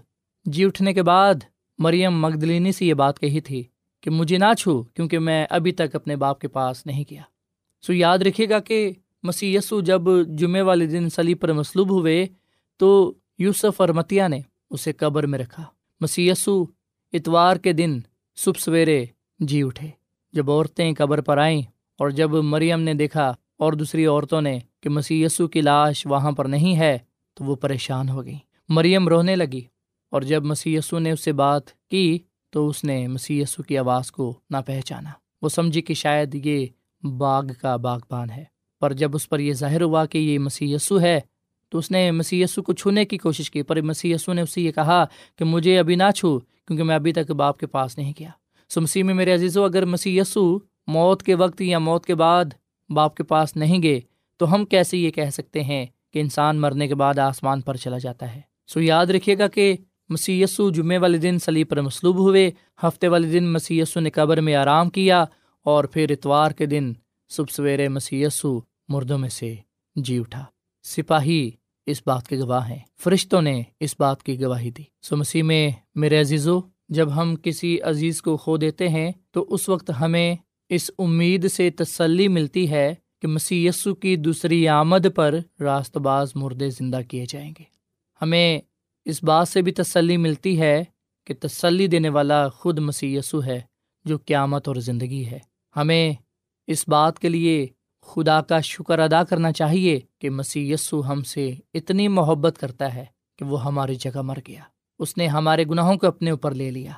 جی 0.46 0.66
اٹھنے 0.66 0.94
کے 0.94 1.04
بعد 1.04 1.34
مریم 1.80 2.22
مغدلینی 2.22 2.72
سے 2.72 2.86
یہ 2.86 2.94
بات 2.94 3.20
کہی 3.20 3.42
تھی 3.42 3.64
کہ 4.02 4.10
مجھے 4.10 4.38
نہ 4.38 4.54
چھو 4.60 4.84
کیونکہ 4.84 5.20
میں 5.20 5.48
ابھی 5.50 5.72
تک 5.72 5.96
اپنے 5.96 6.16
باپ 6.16 6.40
کے 6.40 6.48
پاس 6.48 6.86
نہیں 6.86 7.04
کیا 7.04 7.22
سو 7.82 7.94
یاد 7.94 8.18
رکھیے 8.18 8.50
گا 8.50 8.60
کہ 8.60 8.92
مسی 9.24 9.56
جب 9.82 10.02
جمعے 10.38 10.62
والے 10.62 10.86
دن 10.86 11.10
سلی 11.10 11.34
پر 11.34 11.54
مصلوب 11.54 11.92
ہوئے 11.92 12.26
تو 12.78 13.14
یوسف 13.38 13.82
اور 13.82 13.90
متیا 13.90 14.28
نے 14.28 14.40
اسے 14.70 14.92
قبر 14.92 15.26
میں 15.26 15.40
رکھا۔ 15.40 15.64
مسی 16.02 16.28
یسو 16.28 16.66
اتوار 17.14 17.56
کے 17.56 17.74
دن 17.74 18.00
صبح 18.36 18.60
سویرے 18.60 19.06
جی 19.40 19.64
اٹھے۔ 19.64 19.90
جب 20.32 20.52
عورتیں 20.52 20.94
قبر 20.98 21.22
پر 21.22 21.38
آئیں 21.38 21.62
اور 22.00 22.10
جب 22.10 22.30
مریم 22.30 22.82
نے 22.82 22.94
دیکھا 22.94 23.34
اور 23.58 23.74
دوسری 23.74 24.06
عورتوں 24.06 24.42
نے 24.42 24.60
کہ 24.82 24.90
مسی 24.90 25.26
کی 25.54 25.62
لاش 25.62 26.06
وہاں 26.06 26.32
پر 26.32 26.46
نہیں 26.46 26.78
ہے، 26.78 26.98
تو 27.34 27.44
وہ 27.44 27.56
پریشان 27.56 28.10
ہو 28.10 28.26
گئی 28.26 28.38
مریم 28.70 29.08
رونے 29.08 29.36
لگی 29.36 29.62
اور 30.12 30.22
جب 30.22 30.44
مسی 30.44 30.78
نے 30.94 31.12
اس 31.12 31.24
سے 31.24 31.32
بات 31.32 31.90
کی، 31.90 32.20
تو 32.50 32.68
اس 32.68 32.84
نے 32.84 33.08
مسی 33.08 33.44
کی 33.68 33.78
آواز 33.78 34.12
کو 34.12 34.40
نہ 34.50 34.58
پہچانا۔ 34.66 35.10
وہ 35.42 35.50
سمجھی 35.50 35.82
کہ 35.82 35.94
شاید 35.94 36.46
یہ 36.46 36.68
باغ 37.06 37.44
کا 37.62 37.76
باغبان 37.76 38.30
ہے۔ 38.30 38.44
پر 38.80 38.94
جب 38.94 39.12
اس 39.16 39.30
پر 39.30 39.40
یہ 39.40 39.54
ظاہر 39.54 39.82
ہوا 39.82 40.06
کہ 40.06 40.18
یہ 40.18 40.40
مسی 40.40 40.76
ہے، 41.02 41.20
تو 41.70 41.78
اس 41.78 41.92
نے 41.92 42.12
مسی 42.12 42.44
کو 42.66 42.74
چھونے 42.74 43.06
کی 43.06 43.18
کوشش 43.18 43.52
کی۔ 43.52 43.64
پر 43.64 43.82
مسی 43.82 44.16
نے 44.28 44.42
اسے 44.42 44.62
یہ 44.62 44.72
کہا 44.72 45.06
کہ 45.36 45.46
مجھے 45.46 45.80
ابھی 45.80 45.96
نہ 45.96 46.12
چھو، 46.16 46.40
کیونکہ 46.40 46.84
میں 46.84 46.96
ابھی 46.96 47.14
تک 47.14 47.32
باپ 47.32 47.58
کے 47.58 47.68
پاس 47.68 47.98
نہیں 47.98 48.14
کیا 48.14 48.30
سو 48.70 48.82
مسیح 48.82 49.04
میں 49.04 49.14
میرے 49.14 49.34
عزیز 49.34 49.58
و 49.58 49.64
اگر 49.64 49.86
مسی 49.86 50.20
موت 50.88 51.24
کے 51.24 51.36
وقت 51.36 51.62
یا 51.62 51.80
موت 51.80 52.06
کے 52.06 52.16
بعد 52.16 52.46
باپ 52.90 53.16
کے 53.16 53.24
پاس 53.24 53.56
نہیں 53.56 53.84
گئے، 53.84 54.00
تو 54.38 54.54
ہم 54.54 54.66
کیسے 54.66 54.98
یہ 54.98 55.12
کہہ 55.12 55.30
سکتے 55.34 55.64
ہیں 55.64 55.86
کہ 56.14 56.20
انسان 56.20 56.62
مرنے 56.62 56.88
کے 56.88 56.96
بعد 56.96 57.20
آسمان 57.20 57.62
پر 57.62 57.78
چلا 57.78 57.98
جاتا 57.98 58.36
ہے؟ 58.36 58.42
سو 58.68 58.82
یاد 58.82 59.06
رکھیے 59.06 59.38
گا 59.38 59.48
کہ 59.48 59.76
مسی 60.10 60.42
یسو 60.42 60.70
جمعے 60.70 60.98
والے 60.98 61.18
دن 61.18 61.40
سلی 61.40 61.64
پر 61.64 61.82
مصلوب 61.82 62.18
ہوئے، 62.18 62.52
ہفتے 62.84 63.08
والے 63.08 63.28
دن 63.28 63.48
مسی 63.54 63.80
یسو 63.80 64.00
نے 64.00 64.10
قبر 64.10 64.42
میں 64.42 64.56
آرام 64.56 64.90
کیا 64.90 65.24
اور 65.66 65.84
پھر 65.84 66.12
اتوار 66.12 66.52
کے 66.52 66.66
دن 66.66 66.94
صبح 67.30 67.54
سویرے 67.56 67.88
مسی 67.88 68.22
یسو 68.24 68.60
مردوں 68.90 69.18
میں 69.18 69.30
سے 69.30 69.56
جی 69.96 70.18
اٹھا۔ 70.20 70.44
سپاہی 70.84 71.50
اس 71.86 72.02
بات 72.06 72.28
کے 72.28 72.38
گواہ 72.40 72.70
ہیں، 72.70 72.80
فرشتوں 73.04 73.42
نے 73.42 73.62
اس 73.80 73.96
بات 74.00 74.24
کی 74.24 74.42
گواہی 74.42 74.72
دی۔ 74.72 74.84
سو 75.02 75.18
مسیح 75.18 75.44
میں 75.44 75.70
میرے 75.96 76.20
عزیزو 76.20 76.60
جب 76.90 77.22
ہم 77.22 77.36
کسی 77.36 77.82
عزیز 77.82 78.22
کو 78.22 78.38
کھو 78.38 78.58
دیتے 78.58 78.90
ہیں، 78.90 79.12
تو 79.32 79.46
اس 79.50 79.70
وقت 79.70 79.92
ہمیں 80.02 80.36
اس 80.70 80.92
امید 80.98 81.52
سے 81.52 81.70
تسلی 81.70 82.28
ملتی 82.28 82.72
ہے 82.72 82.96
کہ 83.22 83.28
مسی 83.28 83.70
کی 84.02 84.16
دوسری 84.16 84.68
آمد 84.68 85.08
پر 85.16 85.36
راست 85.60 85.98
باز 85.98 86.32
مردے 86.36 86.70
زندہ 86.70 87.00
کیے 87.10 87.26
جائیں 87.30 87.54
گے۔ 87.60 87.64
ہمیں 88.22 88.60
اس 89.06 89.24
بات 89.24 89.48
سے 89.48 89.62
بھی 89.62 89.72
تسلی 89.72 90.18
ملتی 90.18 90.60
ہے 90.60 90.84
کہ 91.26 91.34
تسلی 91.40 91.88
دینے 91.88 92.10
والا 92.10 92.50
خود 92.50 92.80
مسی 92.80 93.20
ہے 93.46 93.62
جو 94.06 94.18
قیامت 94.26 94.68
اور 94.68 94.76
زندگی 94.76 95.26
ہے۔ 95.26 95.40
ہمیں 95.76 96.14
اس 96.68 96.88
بات 96.88 97.20
کے 97.20 97.30
لیے 97.30 97.68
خدا 98.02 98.42
کا 98.42 98.60
شکر 98.60 99.00
ادا 99.00 99.24
کرنا 99.24 99.52
چاہیے 99.52 100.00
کہ 100.20 100.30
مسیح 100.30 100.74
یسو 100.74 101.12
ہم 101.12 101.22
سے 101.22 101.56
اتنی 101.74 102.08
محبت 102.08 102.58
کرتا 102.60 102.94
ہے 102.94 103.06
کہ 103.40 103.46
وہ 103.46 103.66
ہماری 103.66 103.96
جگہ 103.96 104.22
مر 104.22 104.38
گیا۔ 104.48 104.62
اس 105.00 105.18
نے 105.18 105.28
ہمارے 105.28 105.64
گناہوں 105.64 105.96
کو 105.96 106.08
اپنے 106.08 106.32
اوپر 106.32 106.52
لے 106.52 106.72
لیا، 106.72 106.92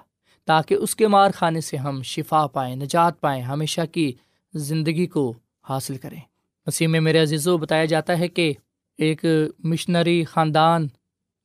تاکہ 0.46 0.74
اس 0.74 0.96
کے 0.96 1.08
مار 1.08 1.32
خانے 1.36 1.62
سے 1.62 1.78
ہم 1.78 2.02
شفا 2.02 2.48
پائیں، 2.48 2.76
نجات 2.76 3.22
پائیں، 3.22 3.44
ہمیشہ 3.44 3.82
کی 3.92 4.12
زندگی 4.54 5.06
کو 5.06 5.34
حاصل 5.70 5.98
کریں۔ 5.98 6.20
مسیح 6.68 6.88
میں 6.88 7.00
میرے 7.00 7.20
عزیز 7.20 7.48
و 7.48 7.58
بتایا 7.58 7.86
جاتا 7.86 8.20
ہے 8.20 8.28
کہ 8.28 8.54
ایک 8.98 9.26
مشنری 9.60 10.24
خاندان 10.24 10.88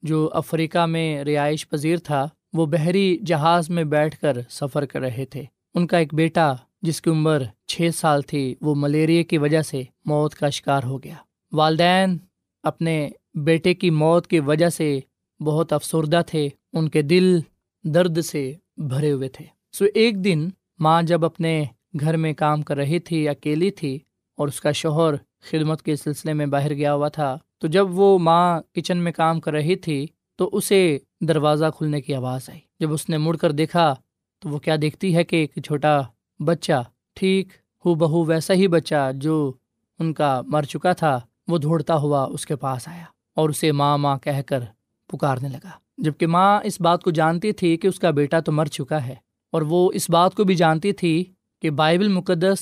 جو 0.03 0.31
افریقہ 0.33 0.87
میں 0.87 1.25
رہائش 1.25 1.69
پذیر 1.69 1.97
تھا، 1.99 2.29
وہ 2.53 2.67
بحری 2.67 3.19
جہاز 3.27 3.71
میں 3.71 3.85
بیٹھ 3.85 4.21
کر 4.21 4.37
سفر 4.51 4.85
کر 4.85 5.01
رہے 5.01 5.25
تھے۔ 5.25 5.45
ان 5.75 5.87
کا 5.87 5.99
ایک 5.99 6.15
بیٹا، 6.15 6.53
جس 6.83 7.03
کی 7.03 7.11
عمر 7.11 7.43
چھ 7.67 7.89
سال 7.95 8.23
تھی، 8.23 8.55
وہ 8.61 8.75
ملیریا 8.75 9.23
کی 9.23 9.39
وجہ 9.39 9.63
سے 9.63 9.83
موت 10.05 10.35
کا 10.35 10.49
شکار 10.49 10.83
ہو 10.83 11.03
گیا۔ 11.03 11.15
والدین 11.53 12.17
اپنے 12.63 13.11
بیٹے 13.35 13.75
کی 13.75 13.91
موت 13.91 14.27
کی 14.27 14.41
وجہ 14.41 14.69
سے 14.69 15.01
بہت 15.41 15.73
افسردہ 15.73 16.21
تھے، 16.27 16.49
ان 16.73 16.89
کے 16.89 17.03
دل 17.03 17.39
درد 17.85 18.21
سے 18.21 18.53
بھرے 18.77 19.13
ہوئے 19.13 19.29
تھے۔ 19.29 19.45
سو 19.73 19.85
ایک 19.95 20.25
دن 20.25 20.49
ماں 20.79 21.03
جب 21.03 21.25
اپنے 21.25 21.65
گھر 22.01 22.17
میں 22.17 22.33
کام 22.33 22.63
کر 22.63 22.77
رہی 22.77 22.99
تھی، 22.99 23.29
اکیلی 23.29 23.71
تھی 23.71 23.99
اور 24.37 24.49
اس 24.49 24.61
کا 24.61 24.73
شوہر 24.73 25.15
خدمت 25.51 25.83
کے 25.83 25.97
سلسلے 25.97 26.33
میں 26.33 26.47
باہر 26.47 26.75
گیا 26.75 26.95
ہوا 26.95 27.09
تھا، 27.09 27.39
تو 27.59 27.69
جب 27.69 27.99
وہ 27.99 28.19
ماں 28.19 28.61
کچن 28.73 28.97
میں 28.97 29.13
کام 29.13 29.41
کر 29.41 29.53
رہی 29.53 29.77
تھی، 29.77 30.07
تو 30.37 30.51
اسے 30.53 30.99
دروازہ 31.21 31.65
کھلنے 31.79 32.01
کی 32.01 32.15
آواز 32.15 32.51
آئی۔ 32.51 32.61
جب 32.81 32.93
اس 32.93 33.09
نے 33.09 33.19
مڑ 33.19 33.37
کر 33.37 33.53
دیکھا، 33.53 33.95
تو 34.39 34.49
وہ 34.49 34.59
کیا 34.59 34.77
دیکھتی 34.83 35.15
ہے 35.17 35.25
کہ 35.25 35.37
ایک 35.37 35.65
چھوٹا 35.65 36.01
بچہ، 36.41 36.83
ٹھیک 37.15 37.49
ہو 37.85 37.95
بہو 37.95 38.25
ویسا 38.25 38.55
ہی 38.55 38.69
بچہ 38.69 39.11
جو 39.15 39.53
ان 39.99 40.13
کا 40.13 40.41
مر 40.47 40.63
چکا 40.63 40.93
تھا، 40.93 41.21
وہ 41.49 41.59
دوڑتا 41.59 41.95
ہوا 41.95 42.25
اس 42.25 42.47
کے 42.47 42.57
پاس 42.57 42.89
آیا 42.89 43.05
اور 43.37 43.49
اسے 43.49 43.73
ماں 43.73 43.99
ماں 43.99 44.19
کہہ 44.19 44.43
کر 44.47 44.65
پکارنے 45.11 45.49
لگا۔ 45.49 45.71
جبکہ 45.99 46.27
ماں 46.27 46.61
اس 46.65 46.81
بات 46.81 47.03
کو 47.03 47.11
جانتی 47.11 47.53
تھی 47.53 47.77
کہ 47.77 47.89
اس 47.89 47.99
کا 47.99 48.11
بیٹا 48.11 48.41
تو 48.41 48.53
مر 48.53 48.67
چکا 48.67 49.05
ہے، 49.07 49.15
اور 49.53 49.63
وہ 49.63 49.91
اس 49.95 50.09
بات 50.11 50.35
کو 50.35 50.45
بھی 50.45 50.55
جانتی 50.55 50.93
تھی 50.93 51.25
کہ 51.63 51.71
بائبل 51.73 52.09
مقدس 52.09 52.61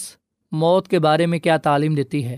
موت 0.53 0.89
کے 0.89 0.99
بارے 0.99 1.27
میں 1.27 1.39
کیا 1.39 1.57
تعلیم 1.59 1.95
دیتی 1.95 2.25
ہے۔ 2.25 2.37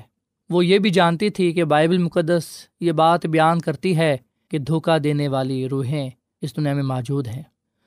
وہ 0.51 0.65
یہ 0.67 0.79
بھی 0.79 0.91
جانتی 0.91 1.31
تھی 1.31 1.53
کہ 1.53 1.65
بائبل 1.65 1.99
مقدس 1.99 2.45
یہ 2.81 2.93
بات 2.93 3.27
بیان 3.27 3.61
کرتی 3.61 3.97
ہے 3.97 4.17
کہ 4.51 4.59
دھوکہ 4.59 4.99
دینے 4.99 5.29
والی 5.29 5.69
روحیں 5.69 6.09
اس 6.43 6.57
دنیا 6.57 6.75
میں 6.75 6.83
موجود 6.85 7.27
ہیں۔ 7.27 7.43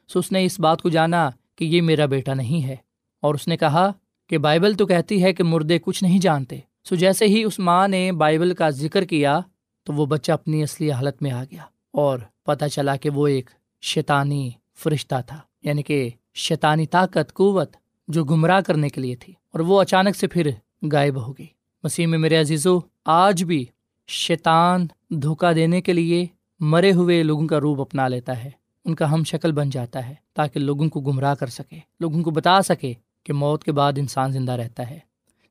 سو 0.10 0.20
اس 0.20 0.32
نے 0.32 0.44
اس 0.46 0.60
بات 0.60 0.82
کو 0.82 0.90
جانا 0.90 1.30
کہ 1.56 1.66
یہ 1.66 1.82
میرا 1.82 2.06
بیٹا 2.06 2.34
نہیں 2.34 2.64
ہے، 2.64 2.76
اور 3.24 3.36
اس 3.36 3.48
نے 3.48 3.58
کہا 3.58 3.92
کہ 4.30 4.38
بائبل 4.38 4.74
تو 4.74 4.86
کہتی 4.86 5.22
ہے 5.24 5.34
کہ 5.34 5.44
مردے 5.44 5.80
کچھ 5.80 6.04
نہیں 6.04 6.20
جانتے۔ 6.20 6.60
سو 6.86 6.96
جیسے 6.96 7.26
ہی 7.26 7.44
اس 7.44 7.60
ماں 7.60 7.88
نے 7.88 8.12
بائبل 8.14 8.54
کا 8.54 8.70
ذکر 8.72 9.06
کیا 9.06 9.40
تو 9.88 9.94
وہ 9.94 10.06
بچہ 10.06 10.32
اپنی 10.32 10.64
اصلی 10.64 10.92
حالت 10.92 11.22
میں 11.22 11.32
آ 11.32 11.44
گیا۔ 11.44 11.62
اور 11.98 12.20
پتہ 12.46 12.66
چلا 12.66 12.96
کہ 12.96 13.10
وہ 13.10 13.28
ایک 13.28 13.50
شیطانی 13.82 14.52
فرشتہ 14.76 15.16
تھا 15.26 15.40
یعنی 15.64 15.84
کہ 15.84 16.10
شیطانی 16.34 16.86
طاقت، 16.86 17.34
قوت 17.34 17.78
جو 18.08 18.26
گمراہ 18.26 18.62
کرنے 18.62 18.90
کے 18.90 19.02
لیے 19.02 19.16
تھی۔ 19.16 19.34
اور 19.34 19.60
وہ 19.60 19.82
اچانک 19.82 20.16
سے 20.16 20.28
پھر 20.28 20.50
غائب 20.92 21.28
ہو 21.28 21.32
گئی۔ 21.32 21.46
مسیح 21.84 22.08
میں 22.08 22.20
میرے 22.20 22.38
عزیزو، 22.38 22.80
آج 23.06 23.44
بھی 23.44 23.66
شیطان 24.08 24.88
دھوکہ 25.10 25.54
دینے 25.54 25.82
کے 25.82 25.94
لیے 25.94 26.26
مرے 26.60 26.92
ہوئے 26.92 27.24
لوگوں 27.24 27.48
کا 27.48 27.60
روپ 27.60 27.82
اپنا 27.82 28.08
لیتا 28.08 28.44
ہے۔ 28.44 28.50
ان 28.86 28.96
کا 28.96 29.12
ہم 29.12 29.24
شکل 29.24 29.52
بن 29.52 29.70
جاتا 29.70 30.10
ہے 30.10 30.16
تاکہ 30.34 30.60
لوگوں 30.60 30.90
کو 30.90 31.00
گمراہ 31.00 31.36
کر 31.36 31.48
سکے، 31.48 31.80
لوگوں 32.00 32.24
کو 32.24 32.32
بتا 32.32 32.62
سکے 32.62 32.94
کہ 33.24 33.34
موت 33.34 33.64
کے 33.64 33.72
بعد 33.72 33.94
انسان 33.98 34.32
زندہ 34.32 34.52
رہتا 34.52 34.90
ہے۔ 34.90 35.00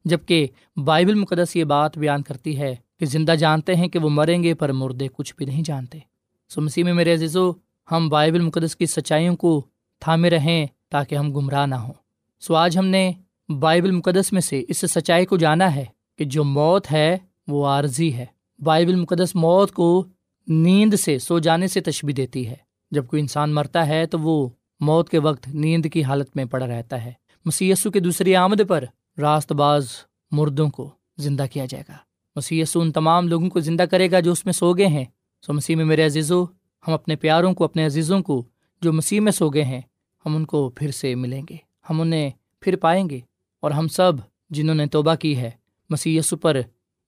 جبکہ 0.04 0.46
بائبل 0.76 1.14
مقدس 1.14 1.56
یہ 1.56 1.64
بات 1.64 1.98
بیان 1.98 2.22
کرتی 2.22 2.58
ہے 2.58 2.76
کہ 3.00 3.06
زندہ 3.06 3.32
جانتے 3.32 3.74
ہیں 3.74 3.88
کہ 3.88 3.98
وہ 3.98 4.10
مریں 4.10 4.42
گے 4.42 4.54
پر 4.54 4.72
مردے 4.72 5.08
کچھ 5.12 5.34
بھی 5.36 5.46
نہیں 5.46 5.62
جانتے۔ 5.62 5.98
سو 6.48 6.60
مسیح 6.60 6.84
میں 6.84 6.94
میرے 6.94 7.14
عزیزو، 7.14 7.52
ہم 7.90 8.08
بائبل 8.08 8.40
مقدس 8.40 8.76
کی 8.76 8.86
سچائیوں 8.86 9.36
کو 9.36 9.66
تھامے 10.00 10.30
رہیں 10.30 10.66
تاکہ 10.90 11.14
ہم 11.14 11.32
گمراہ 11.32 11.66
نہ 11.66 11.74
ہوں۔ 11.74 11.92
سو 12.40 12.54
آج 12.54 12.78
ہم 12.78 12.86
نے 12.86 13.12
بائبل 13.58 13.90
مقدس 13.90 14.32
میں 14.32 14.40
سے 14.40 14.64
اس 14.68 14.78
سچائی 14.78 15.26
کو 15.26 15.36
جانا 15.36 15.74
ہے 15.74 15.84
کہ 16.18 16.24
جو 16.24 16.44
موت 16.44 16.92
ہے، 16.92 17.18
وہ 17.48 17.66
عارضی 17.66 18.14
ہے۔ 18.14 18.26
بائبل 18.58 18.94
مقدس 18.94 19.34
موت 19.34 19.72
کو 19.72 20.04
نیند 20.46 20.94
سے، 20.94 21.18
سو 21.18 21.38
جانے 21.38 21.68
سے 21.68 21.80
تشبی 21.80 22.12
دیتی 22.12 22.48
ہے۔ 22.48 22.56
جب 22.90 23.06
کوئی 23.06 23.20
انسان 23.22 23.54
مرتا 23.54 23.86
ہے 23.86 24.06
تو 24.06 24.18
وہ 24.18 24.48
موت 24.80 25.08
کے 25.08 25.18
وقت 25.18 25.48
نیند 25.48 25.86
کی 25.92 26.02
حالت 26.04 26.36
میں 26.36 26.44
پڑا 26.44 26.66
رہتا 26.66 27.04
ہے۔ 27.04 27.12
مسیسو 27.44 27.90
کے 27.90 28.00
دوسری 28.00 28.36
آمد 28.36 28.60
پر 28.68 28.84
راست 29.18 29.52
باز 29.52 29.88
مردوں 30.30 30.70
کو 30.70 30.90
زندہ 31.18 31.44
کیا 31.52 31.66
جائے 31.66 31.84
گا۔ 31.88 31.96
مسی 32.36 32.62
ان 32.74 32.92
تمام 32.92 33.28
لوگوں 33.28 33.50
کو 33.50 33.60
زندہ 33.60 33.82
کرے 33.82 34.10
گا 34.10 34.20
جو 34.20 34.32
اس 34.32 34.44
میں 34.44 34.52
سو 34.52 34.72
گئے 34.72 34.86
ہیں۔ 34.86 35.04
سو 35.40 35.52
مسیح 35.52 35.76
میں 35.76 35.84
میرے 35.84 36.04
عزیزو، 36.06 36.44
ہم 36.88 36.92
اپنے 36.92 37.16
پیاروں 37.16 37.54
کو، 37.54 37.64
اپنے 37.64 37.86
عزیزوں 37.86 38.20
کو 38.20 38.44
جو 38.82 38.92
مسیح 38.92 39.20
میں 39.20 39.32
سو 39.32 39.48
گئے 39.48 39.64
ہیں، 39.64 39.80
ہم 40.26 40.36
ان 40.36 40.44
کو 40.44 40.70
پھر 40.70 40.90
سے 40.90 41.14
ملیں 41.14 41.42
گے۔ 41.50 41.56
ہم 41.90 42.00
انہیں 42.00 42.30
پھر 42.60 42.76
پائیں 42.76 43.10
گے 43.10 43.20
اور 43.60 43.70
ہم 43.70 43.88
سب 43.88 44.12
جنہوں 44.50 44.74
نے 44.74 44.86
توبہ 44.86 45.14
کی 45.14 45.36
ہے 45.36 45.50
مسی 45.90 46.18
پر 46.40 46.56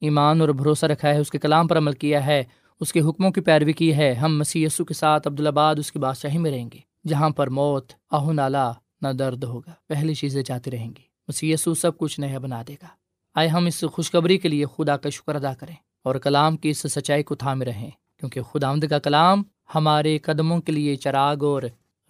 ایمان 0.00 0.40
اور 0.40 0.48
بھروسہ 0.48 0.86
رکھا 0.86 1.08
ہے، 1.08 1.18
اس 1.18 1.30
کے 1.30 1.38
کلام 1.38 1.68
پر 1.68 1.78
عمل 1.78 1.92
کیا 1.92 2.26
ہے، 2.26 2.44
اس 2.80 2.92
کے 2.92 3.00
حکموں 3.00 3.30
کی 3.30 3.40
پیروی 3.40 3.72
کی 3.72 3.94
ہے، 3.94 4.14
ہم 4.14 4.38
مسی 4.38 4.66
کے 4.88 4.94
ساتھ 4.94 5.28
عبدالآباد 5.28 5.74
اس 5.78 5.92
کی 5.92 5.98
بادشاہی 5.98 6.38
میں 6.38 6.50
رہیں 6.50 6.68
گے، 6.74 6.78
جہاں 7.08 7.30
پر 7.30 7.46
موت 7.46 7.92
آہ 8.10 8.32
نالا 8.32 8.72
نہ 9.02 9.08
درد 9.08 9.44
ہوگا۔ 9.44 9.72
پہلی 9.86 10.14
چیزیں 10.14 10.42
جاتی 10.42 10.70
رہیں 10.70 10.88
گی 10.88 11.02
مسی 11.28 11.56
سب 11.56 11.98
کچھ 11.98 12.20
نیا 12.20 12.38
بنا 12.38 12.62
دے 12.68 12.74
گا۔ 12.74 12.86
آئے 13.34 13.48
ہم 13.48 13.66
اس 13.66 13.84
خوشخبری 13.92 14.38
کے 14.38 14.48
لیے 14.48 14.64
خدا 14.76 14.96
کا 14.96 15.08
شکر 15.08 15.34
ادا 15.34 15.54
کریں 15.54 15.74
اور 16.04 16.14
کلام 16.14 16.56
کی 16.56 16.68
اس 16.68 16.78
سچائی 16.78 17.22
کو 17.22 17.34
تھامے 17.34 17.64
رہیں۔ 17.64 17.90
کیونکہ 18.18 18.42
خدا 18.42 18.68
آمد 18.68 18.84
کا 18.90 18.98
کلام 18.98 19.42
ہمارے 19.74 20.18
قدموں 20.18 20.60
کے 20.60 20.72
لیے 20.72 20.96
چراغ 20.96 21.44
اور 21.44 21.62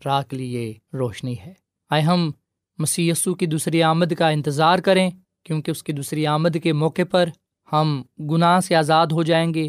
راہ 0.05 0.23
کے 0.29 0.37
لیے 0.37 0.75
روشنی 0.93 1.35
ہے۔ 1.47 1.53
آئے 1.91 2.03
ہم 2.03 2.31
مسی 2.79 3.13
کی 3.39 3.47
دوسری 3.47 3.83
آمد 3.83 4.13
کا 4.19 4.29
انتظار 4.29 4.79
کریں، 4.79 5.11
کیونکہ 5.45 5.71
اس 5.71 5.83
کی 5.83 5.93
دوسری 5.93 6.27
آمد 6.27 6.57
کے 6.63 6.73
موقع 6.73 7.03
پر 7.11 7.29
ہم 7.73 8.03
گناہ 8.21 8.61
سے 8.61 8.77
آزاد 8.77 9.07
ہو 9.07 9.23
جائیں 9.23 9.55
گے۔ 9.55 9.69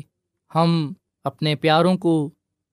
ہم 0.56 0.94
اپنے 1.24 1.56
پیاروں 1.56 1.98
کو 1.98 2.30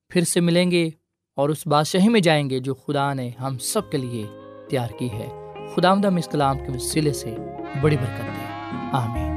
پھر 0.09 0.23
سے 0.23 0.39
ملیں 0.39 0.71
گے 0.71 0.89
اور 1.35 1.49
اس 1.49 1.67
بادشاہی 1.67 2.09
میں 2.09 2.21
جائیں 2.21 2.49
گے 2.49 2.59
جو 2.59 2.73
خدا 2.73 3.13
نے 3.13 3.29
ہم 3.39 3.57
سب 3.57 3.91
کے 3.91 3.97
لیے 3.97 4.25
تیار 4.69 4.89
کی 4.99 5.11
ہے۔ 5.11 5.27
خدا 5.75 5.91
آمدم 5.91 6.15
اس 6.15 6.27
کلام 6.31 6.59
کے 6.59 6.71
وسیلے 6.75 7.13
سے 7.13 7.35
بڑی 7.81 7.97
برکت 7.97 8.23
دے۔ 8.23 8.45
آمین۔ 8.91 9.36